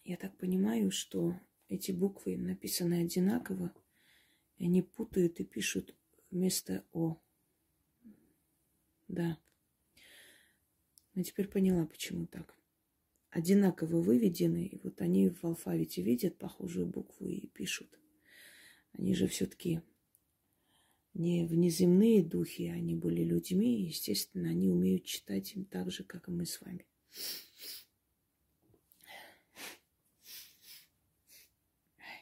Я 0.04 0.18
так 0.18 0.36
понимаю, 0.36 0.90
что 0.90 1.40
эти 1.70 1.90
буквы 1.90 2.36
написаны 2.36 3.00
одинаково, 3.00 3.72
и 4.58 4.66
они 4.66 4.82
путают 4.82 5.40
и 5.40 5.44
пишут 5.44 5.96
вместо 6.30 6.84
О. 6.92 7.18
Да. 9.08 9.38
Но 11.14 11.22
теперь 11.22 11.48
поняла, 11.48 11.86
почему 11.86 12.26
так. 12.26 12.56
Одинаково 13.30 14.00
выведены, 14.00 14.66
и 14.66 14.78
вот 14.78 15.00
они 15.00 15.28
в 15.28 15.44
алфавите 15.44 16.02
видят 16.02 16.38
похожую 16.38 16.86
букву 16.86 17.28
и 17.28 17.46
пишут. 17.46 17.98
Они 18.92 19.14
же 19.14 19.28
все-таки 19.28 19.82
не 21.14 21.44
внеземные 21.46 22.24
духи, 22.24 22.68
они 22.68 22.94
были 22.94 23.22
людьми, 23.22 23.82
и, 23.82 23.86
естественно, 23.86 24.50
они 24.50 24.68
умеют 24.68 25.04
читать 25.04 25.54
им 25.54 25.64
так 25.64 25.90
же, 25.90 26.04
как 26.04 26.28
и 26.28 26.32
мы 26.32 26.46
с 26.46 26.60
вами. 26.60 26.86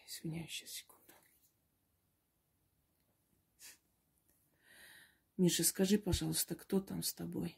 Извиняюсь, 0.07 0.51
сейчас 0.51 0.70
секунду. 0.70 1.14
Миша, 5.36 5.62
скажи, 5.62 5.99
пожалуйста, 5.99 6.55
кто 6.55 6.80
там 6.80 7.03
с 7.03 7.14
тобой? 7.14 7.57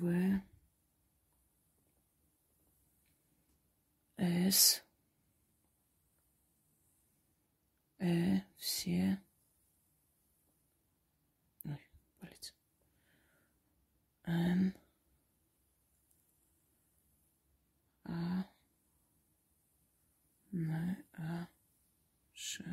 В. 0.00 0.40
С. 4.16 4.82
Э. 7.98 8.40
Все. 8.56 9.20
Ой, 11.66 11.78
палец. 12.18 12.54
Н. 14.24 14.74
А. 18.04 18.44
Н. 20.52 21.04
А. 21.12 21.46
Ш. 22.32 22.64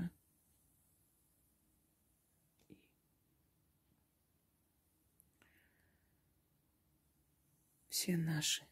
Все 8.08 8.16
наши. 8.16 8.66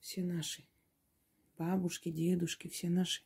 Все 0.00 0.22
наши. 0.22 0.66
Бабушки, 1.58 2.10
дедушки, 2.10 2.68
все 2.68 2.88
наши. 2.88 3.22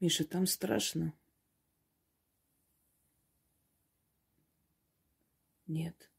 Миша, 0.00 0.24
там 0.24 0.46
страшно. 0.46 1.12
Нет. 5.66 6.10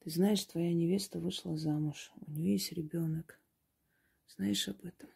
Ты 0.00 0.10
знаешь, 0.10 0.44
твоя 0.44 0.74
невеста 0.74 1.20
вышла 1.20 1.56
замуж. 1.56 2.10
У 2.16 2.32
нее 2.32 2.54
есть 2.54 2.72
ребенок. 2.72 3.40
Знаешь 4.26 4.66
об 4.66 4.84
этом? 4.84 5.08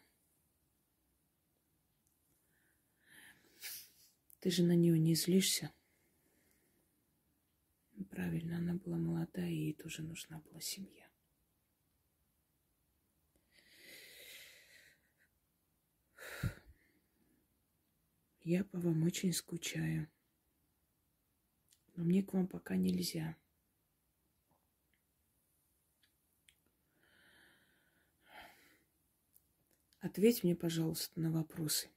Ты 4.45 4.51
же 4.51 4.61
на 4.61 4.75
нее 4.75 4.99
не 4.99 5.15
злишься? 5.15 5.73
Правильно, 8.11 8.57
она 8.57 8.75
была 8.75 8.95
молодая, 8.95 9.49
и 9.49 9.55
ей 9.55 9.73
тоже 9.73 10.03
нужна 10.03 10.37
была 10.37 10.61
семья. 10.61 11.09
Я 18.43 18.63
по 18.65 18.77
вам 18.77 19.01
очень 19.01 19.33
скучаю. 19.33 20.07
Но 21.95 22.03
мне 22.03 22.21
к 22.21 22.31
вам 22.33 22.45
пока 22.45 22.75
нельзя. 22.75 23.35
Ответь 30.01 30.43
мне, 30.43 30.55
пожалуйста, 30.55 31.19
на 31.19 31.31
вопросы. 31.31 31.94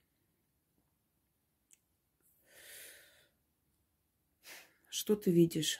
Что 5.01 5.15
ты 5.15 5.31
видишь? 5.31 5.79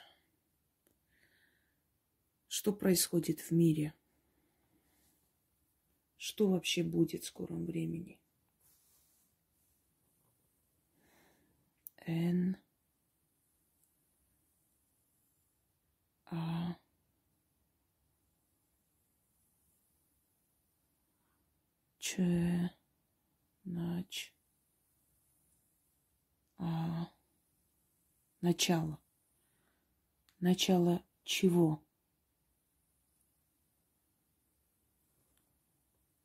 Что 2.47 2.73
происходит 2.73 3.41
в 3.41 3.51
мире? 3.51 3.93
Что 6.17 6.49
вообще 6.49 6.85
будет 6.85 7.25
в 7.25 7.27
скором 7.27 7.67
времени? 7.67 8.21
Н. 12.07 12.57
А. 16.27 16.77
Ч. 21.99 22.71
Нач. 23.65 24.33
А. 26.59 27.13
Начало. 28.41 29.01
Начало 30.41 31.03
чего? 31.25 31.83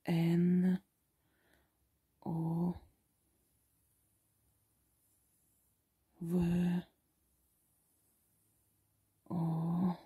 Н. 0.05 0.77
О. 2.21 2.73
В. 6.19 6.83
О. 9.29 9.97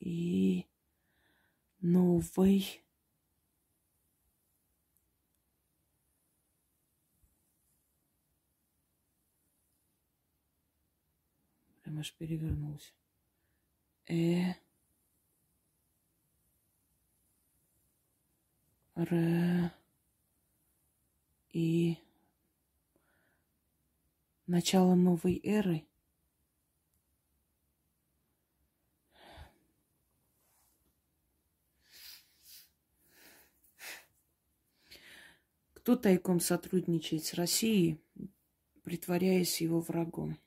И. 0.00 0.66
Новый. 1.80 2.85
Прям 11.96 12.00
аж 12.00 12.12
перевернулся. 12.12 12.92
Э. 14.06 14.52
Р. 18.96 19.72
И. 21.54 21.96
Начало 24.46 24.94
новой 24.94 25.40
эры. 25.42 25.86
Кто 35.72 35.96
тайком 35.96 36.40
сотрудничает 36.40 37.24
с 37.24 37.32
Россией, 37.32 37.98
притворяясь 38.82 39.62
его 39.62 39.80
врагом? 39.80 40.38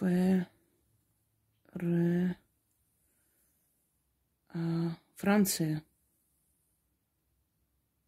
Ф, 0.00 0.46
Р, 1.74 2.36
А, 4.50 4.96
Франция. 5.16 5.82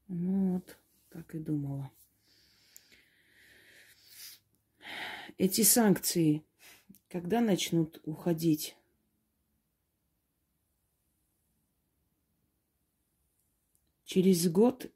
Ну 0.07 0.55
вот, 0.55 0.79
так 1.09 1.35
и 1.35 1.39
думала. 1.41 1.91
Эти 5.37 5.63
санкции, 5.63 6.45
когда 7.09 7.41
начнут 7.41 8.01
уходить? 8.05 8.77
Через 14.05 14.49
год? 14.49 14.93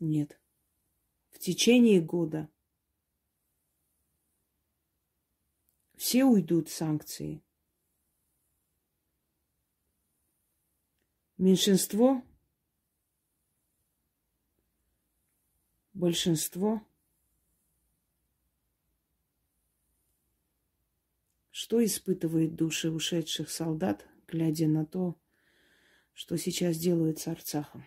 Нет. 0.00 0.40
В 1.30 1.38
течение 1.38 2.00
года. 2.00 2.48
Все 5.98 6.24
уйдут 6.24 6.70
санкции. 6.70 7.42
Меньшинство, 11.36 12.22
большинство. 15.94 16.86
Что 21.50 21.84
испытывает 21.84 22.54
души 22.54 22.92
ушедших 22.92 23.50
солдат, 23.50 24.06
глядя 24.28 24.68
на 24.68 24.86
то, 24.86 25.20
что 26.12 26.38
сейчас 26.38 26.78
делают 26.78 27.18
с 27.18 27.26
Арцахом? 27.26 27.84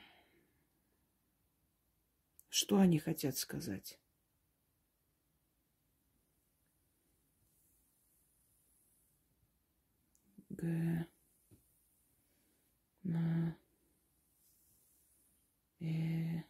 Что 2.49 2.77
они 2.77 2.99
хотят 2.99 3.37
сказать? 3.37 4.00
Г. 10.61 11.07
На. 13.03 13.57
Э. 15.79 16.43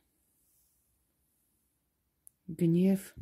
Гнев. 2.48 3.16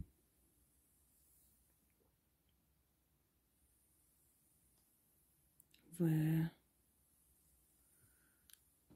В. 6.00 6.50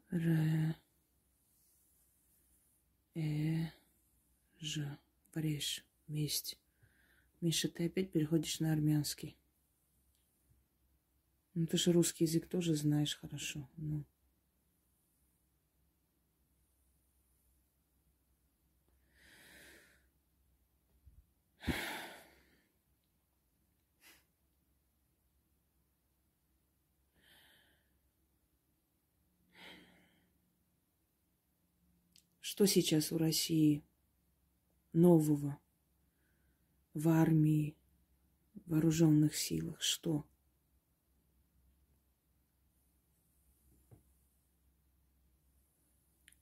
Р. 0.10 0.76
Э. 3.14 3.68
Ж. 4.60 4.98
Брешь. 5.36 5.86
Месть. 6.08 6.58
Миша, 7.40 7.70
ты 7.70 7.86
опять 7.86 8.12
переходишь 8.12 8.60
на 8.60 8.74
армянский. 8.74 9.38
Ну, 11.56 11.68
ты 11.68 11.78
же 11.78 11.92
русский 11.92 12.24
язык 12.24 12.48
тоже 12.48 12.76
знаешь 12.76 13.16
хорошо. 13.16 13.70
Ну. 13.78 14.04
Что 32.42 32.66
сейчас 32.66 33.12
у 33.12 33.18
России 33.18 33.84
нового 34.92 35.60
в 36.94 37.10
армии, 37.10 37.76
в 38.54 38.72
вооруженных 38.72 39.36
силах? 39.36 39.82
Что? 39.82 40.26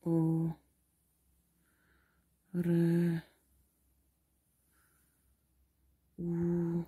О, 0.03 0.55
Р, 2.53 3.23
У, 6.17 6.85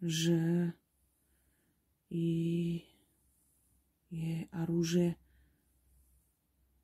Ж, 0.00 0.72
И, 2.10 2.84
Е, 4.10 4.48
оружие. 4.50 5.16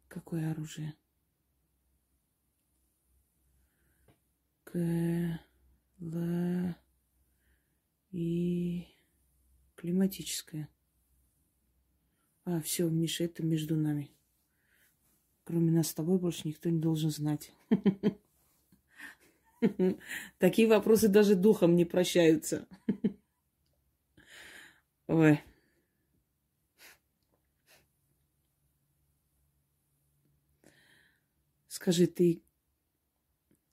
Какое 0.07 0.53
оружие? 0.53 0.95
К, 4.62 4.79
Л, 6.01 6.75
И, 8.12 8.87
климатическое. 9.75 10.68
А, 12.45 12.61
все, 12.61 12.89
Миша, 12.89 13.25
это 13.25 13.43
между 13.43 13.77
нами. 13.77 14.11
Кроме 15.51 15.73
нас 15.73 15.89
с 15.89 15.95
тобой 15.95 16.17
больше 16.17 16.47
никто 16.47 16.71
не 16.71 16.79
должен 16.79 17.11
знать. 17.11 17.53
Такие 20.39 20.69
вопросы 20.69 21.09
даже 21.09 21.35
духом 21.35 21.75
не 21.75 21.85
прощаются. 21.85 22.69
Ой. 25.09 25.41
Скажи, 31.67 32.07
ты 32.07 32.45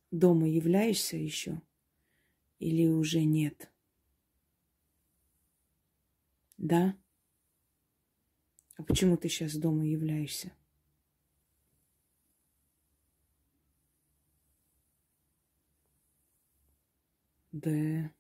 дома 0.10 0.50
являешься 0.50 1.16
еще 1.16 1.62
или 2.58 2.88
уже 2.88 3.24
нет? 3.24 3.70
Да? 6.58 6.98
А 8.78 8.84
почему 8.84 9.16
ты 9.16 9.30
сейчас 9.30 9.56
дома 9.58 9.86
являешься? 9.86 10.52
Д. 17.58 18.12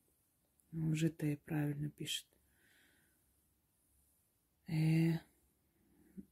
Уже 0.71 1.09
Т 1.09 1.37
правильно 1.45 1.89
пишет. 1.89 2.25
Э. 4.67 5.19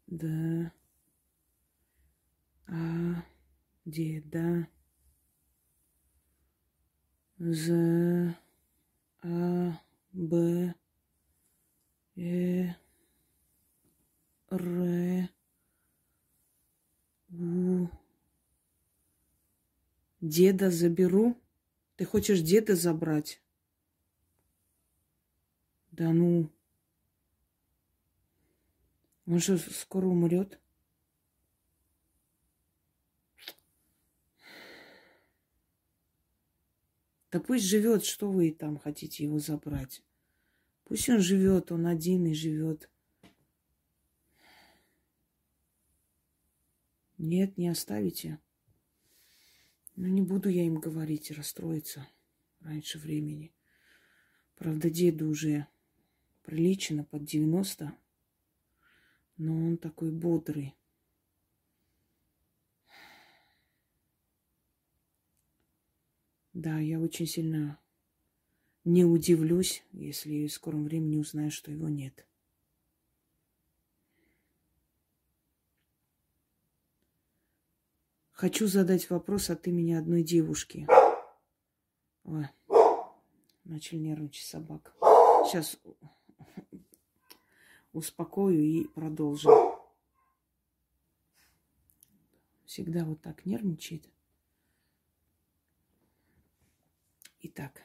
Д. 0.08 0.72
А. 2.68 3.24
Д. 3.86 4.22
Да. 4.26 4.68
З. 7.38 8.36
А. 9.22 9.80
Б. 10.14 10.74
Э. 12.16 12.74
Р. 14.50 15.30
У. 17.30 17.88
Деда 20.22 20.72
заберу. 20.72 21.36
Ты 21.96 22.06
хочешь 22.06 22.42
деда 22.42 22.76
забрать? 22.76 23.42
Да 25.92 26.12
ну. 26.12 26.50
Он 29.26 29.40
же 29.40 29.58
скоро 29.58 30.08
умрет. 30.08 30.60
Да 37.32 37.40
пусть 37.40 37.66
живет, 37.66 38.06
что 38.06 38.32
вы 38.32 38.52
там 38.52 38.78
хотите 38.78 39.24
его 39.24 39.40
забрать. 39.40 40.04
Пусть 40.84 41.10
он 41.10 41.20
живет, 41.20 41.72
он 41.72 41.88
один 41.88 42.26
и 42.28 42.34
живет. 42.34 42.90
Нет, 47.18 47.58
не 47.58 47.70
оставите. 47.70 48.40
Ну, 49.98 50.08
не 50.08 50.22
буду 50.22 50.50
я 50.50 50.66
им 50.66 50.80
говорить, 50.80 51.32
расстроиться 51.32 52.08
раньше 52.60 53.00
времени. 53.00 53.54
Правда, 54.56 54.90
деду 54.90 55.30
уже 55.30 55.68
прилично 56.44 57.06
под 57.06 57.24
90, 57.24 57.98
но 59.38 59.54
он 59.56 59.78
такой 59.78 60.12
бодрый. 60.12 60.76
Да, 66.52 66.80
я 66.80 67.00
очень 67.00 67.28
сильно 67.28 67.80
не 68.84 69.06
удивлюсь, 69.06 69.84
если 69.92 70.48
в 70.48 70.54
скором 70.54 70.84
времени 70.84 71.18
узнаю, 71.18 71.52
что 71.52 71.72
его 71.72 71.88
нет. 71.88 72.26
Хочу 78.36 78.68
задать 78.68 79.10
вопрос 79.10 79.50
от 79.50 79.66
имени 79.66 79.94
одной 79.94 80.22
девушки. 80.22 80.86
Ой, 82.26 82.50
начали 83.64 84.00
нервничать 84.00 84.46
собака. 84.46 84.92
Сейчас 85.46 85.80
успокою 87.94 88.62
и 88.62 88.90
продолжим. 88.90 89.54
Всегда 92.66 93.06
вот 93.06 93.22
так 93.22 93.46
нервничает. 93.46 94.10
Итак. 97.40 97.84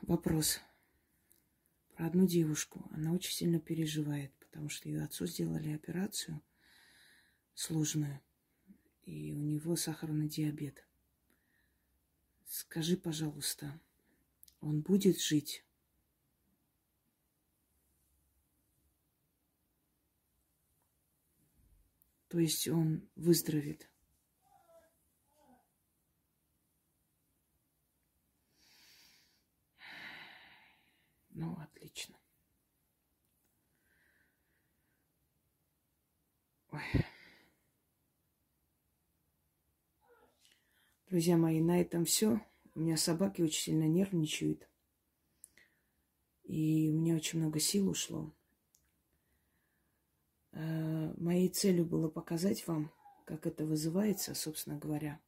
Вопрос 0.00 0.58
про 1.96 2.06
одну 2.06 2.26
девушку. 2.26 2.88
Она 2.92 3.12
очень 3.12 3.32
сильно 3.32 3.60
переживает 3.60 4.32
потому 4.52 4.68
что 4.68 4.86
ее 4.86 5.02
отцу 5.02 5.26
сделали 5.26 5.72
операцию 5.72 6.42
сложную, 7.54 8.20
и 9.02 9.32
у 9.32 9.40
него 9.40 9.76
сахарный 9.76 10.28
диабет. 10.28 10.86
Скажи, 12.44 12.98
пожалуйста, 12.98 13.80
он 14.60 14.82
будет 14.82 15.18
жить? 15.22 15.64
То 22.28 22.38
есть 22.38 22.68
он 22.68 23.08
выздоровеет? 23.16 23.90
Ну, 31.30 31.54
отлично. 31.58 31.81
Ой. 36.72 36.80
Друзья 41.10 41.36
мои, 41.36 41.60
на 41.60 41.78
этом 41.82 42.06
все. 42.06 42.40
У 42.74 42.80
меня 42.80 42.96
собаки 42.96 43.42
очень 43.42 43.60
сильно 43.60 43.86
нервничают. 43.86 44.66
И 46.44 46.90
у 46.90 46.98
меня 46.98 47.14
очень 47.16 47.40
много 47.40 47.60
сил 47.60 47.90
ушло. 47.90 48.32
Э, 50.52 51.12
моей 51.18 51.50
целью 51.50 51.84
было 51.84 52.08
показать 52.08 52.66
вам, 52.66 52.90
как 53.26 53.46
это 53.46 53.66
вызывается, 53.66 54.34
собственно 54.34 54.78
говоря. 54.78 55.20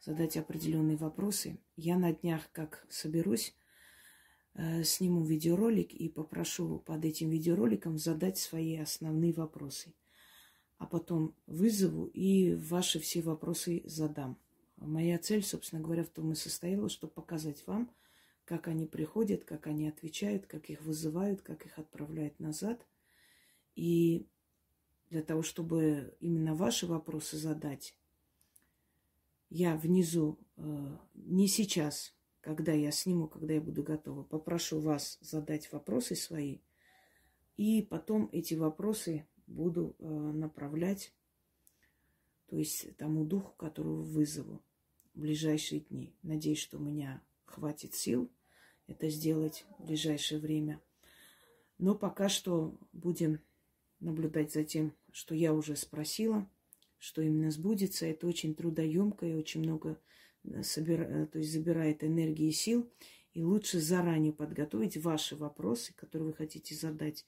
задать 0.00 0.36
определенные 0.36 0.96
вопросы. 0.96 1.58
Я 1.74 1.98
на 1.98 2.12
днях, 2.12 2.52
как 2.52 2.86
соберусь, 2.88 3.52
э, 4.54 4.84
сниму 4.84 5.24
видеоролик 5.24 5.92
и 5.92 6.08
попрошу 6.08 6.78
под 6.78 7.04
этим 7.04 7.30
видеороликом 7.30 7.98
задать 7.98 8.38
свои 8.38 8.76
основные 8.76 9.32
вопросы. 9.32 9.92
А 10.78 10.86
потом 10.86 11.34
вызову 11.46 12.06
и 12.06 12.54
ваши 12.54 13.00
все 13.00 13.20
вопросы 13.20 13.82
задам. 13.84 14.38
Моя 14.76 15.18
цель, 15.18 15.42
собственно 15.42 15.82
говоря, 15.82 16.04
в 16.04 16.08
том 16.08 16.32
и 16.32 16.34
состояла, 16.36 16.88
чтобы 16.88 17.12
показать 17.12 17.66
вам, 17.66 17.90
как 18.44 18.68
они 18.68 18.86
приходят, 18.86 19.44
как 19.44 19.66
они 19.66 19.88
отвечают, 19.88 20.46
как 20.46 20.70
их 20.70 20.80
вызывают, 20.82 21.42
как 21.42 21.66
их 21.66 21.78
отправляют 21.78 22.38
назад. 22.38 22.86
И 23.74 24.26
для 25.10 25.22
того, 25.22 25.42
чтобы 25.42 26.16
именно 26.20 26.54
ваши 26.54 26.86
вопросы 26.86 27.36
задать, 27.36 27.94
я 29.50 29.76
внизу, 29.76 30.38
э, 30.56 30.96
не 31.14 31.48
сейчас, 31.48 32.14
когда 32.40 32.72
я 32.72 32.90
сниму, 32.90 33.26
когда 33.26 33.54
я 33.54 33.60
буду 33.60 33.82
готова, 33.82 34.22
попрошу 34.22 34.78
вас 34.80 35.18
задать 35.20 35.72
вопросы 35.72 36.14
свои, 36.14 36.58
и 37.56 37.82
потом 37.82 38.28
эти 38.32 38.54
вопросы 38.54 39.26
буду 39.48 39.96
э, 39.98 40.04
направлять, 40.06 41.12
то 42.46 42.56
есть 42.56 42.96
тому 42.96 43.24
духу, 43.24 43.52
которого 43.56 44.02
вызову 44.02 44.62
в 45.14 45.20
ближайшие 45.20 45.80
дни. 45.80 46.14
Надеюсь, 46.22 46.60
что 46.60 46.78
у 46.78 46.80
меня 46.80 47.20
хватит 47.44 47.94
сил 47.94 48.30
это 48.88 49.10
сделать 49.10 49.64
в 49.78 49.84
ближайшее 49.84 50.40
время. 50.40 50.80
Но 51.76 51.94
пока 51.94 52.28
что 52.28 52.76
будем 52.92 53.38
наблюдать 54.00 54.52
за 54.52 54.64
тем, 54.64 54.94
что 55.12 55.34
я 55.34 55.52
уже 55.54 55.76
спросила, 55.76 56.48
что 56.98 57.22
именно 57.22 57.50
сбудется. 57.50 58.06
Это 58.06 58.26
очень 58.26 58.54
трудоемко 58.54 59.26
и 59.26 59.34
очень 59.34 59.60
много 59.60 60.00
э, 60.44 60.62
собира... 60.62 61.04
Э, 61.04 61.26
то 61.26 61.38
есть 61.38 61.52
забирает 61.52 62.02
энергии 62.02 62.48
и 62.48 62.52
сил. 62.52 62.90
И 63.34 63.44
лучше 63.44 63.78
заранее 63.78 64.32
подготовить 64.32 64.96
ваши 64.96 65.36
вопросы, 65.36 65.94
которые 65.94 66.28
вы 66.28 66.34
хотите 66.34 66.74
задать, 66.74 67.24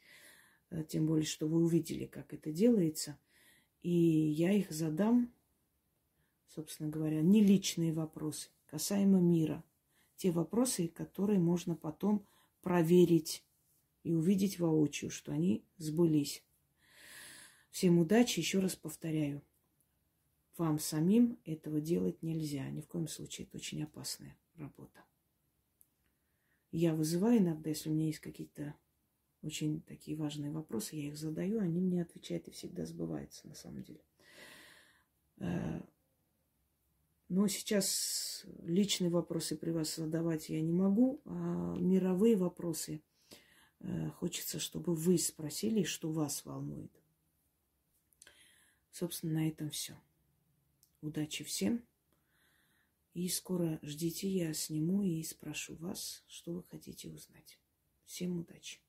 тем 0.89 1.07
более, 1.07 1.27
что 1.27 1.47
вы 1.47 1.63
увидели, 1.63 2.07
как 2.07 2.33
это 2.33 2.53
делается. 2.53 3.19
И 3.83 3.91
я 3.91 4.53
их 4.53 4.71
задам, 4.71 5.33
собственно 6.49 6.89
говоря, 6.89 7.23
не 7.23 7.43
личные 7.43 7.93
вопросы, 7.93 8.51
касаемо 8.67 9.21
мира. 9.21 9.65
Те 10.17 10.31
вопросы, 10.31 10.89
которые 10.89 11.39
можно 11.39 11.75
потом 11.75 12.27
проверить 12.63 13.45
и 14.03 14.13
увидеть 14.13 14.59
воочию, 14.59 15.11
что 15.11 15.33
они 15.33 15.65
сбылись. 15.79 16.45
Всем 17.71 17.99
удачи, 17.99 18.41
еще 18.41 18.59
раз 18.59 18.77
повторяю. 18.77 19.43
Вам 20.57 20.79
самим 20.79 21.39
этого 21.45 21.81
делать 21.81 22.23
нельзя. 22.23 22.69
Ни 22.69 22.81
в 22.81 22.89
коем 22.89 23.09
случае. 23.09 23.47
Это 23.47 23.57
очень 23.57 23.83
опасная 23.83 24.37
работа. 24.57 25.05
Я 26.71 26.95
вызываю 26.95 27.39
иногда, 27.39 27.71
если 27.71 27.89
у 27.89 27.95
меня 27.95 28.07
есть 28.07 28.21
какие-то 28.21 28.75
очень 29.43 29.81
такие 29.83 30.17
важные 30.17 30.51
вопросы, 30.51 30.97
я 30.97 31.09
их 31.09 31.17
задаю, 31.17 31.61
они 31.61 31.81
мне 31.81 32.03
отвечают 32.03 32.49
и 32.49 32.51
всегда 32.51 32.85
сбываются 32.85 33.49
на 33.49 33.55
самом 33.55 33.83
деле. 33.83 34.01
Э, 35.39 35.81
но 37.29 37.47
сейчас 37.47 38.45
личные 38.63 39.11
вопросы 39.11 39.57
при 39.57 39.71
вас 39.71 39.95
задавать 39.95 40.49
я 40.49 40.61
не 40.61 40.73
могу, 40.73 41.21
а 41.25 41.77
мировые 41.79 42.37
вопросы 42.37 43.03
э, 43.79 44.11
хочется, 44.11 44.59
чтобы 44.59 44.95
вы 44.95 45.17
спросили, 45.17 45.85
что 45.85 46.11
вас 46.11 46.45
волнует. 46.45 46.91
Собственно, 48.91 49.35
на 49.35 49.49
этом 49.49 49.71
все. 49.71 49.97
Удачи 51.03 51.45
всем. 51.45 51.83
И 53.15 53.29
скоро 53.29 53.79
ждите, 53.83 54.29
я 54.29 54.53
сниму 54.53 55.03
и 55.03 55.23
спрошу 55.23 55.77
вас, 55.77 56.23
что 56.27 56.53
вы 56.53 56.63
хотите 56.65 57.09
узнать. 57.09 57.59
Всем 58.05 58.39
удачи. 58.39 58.81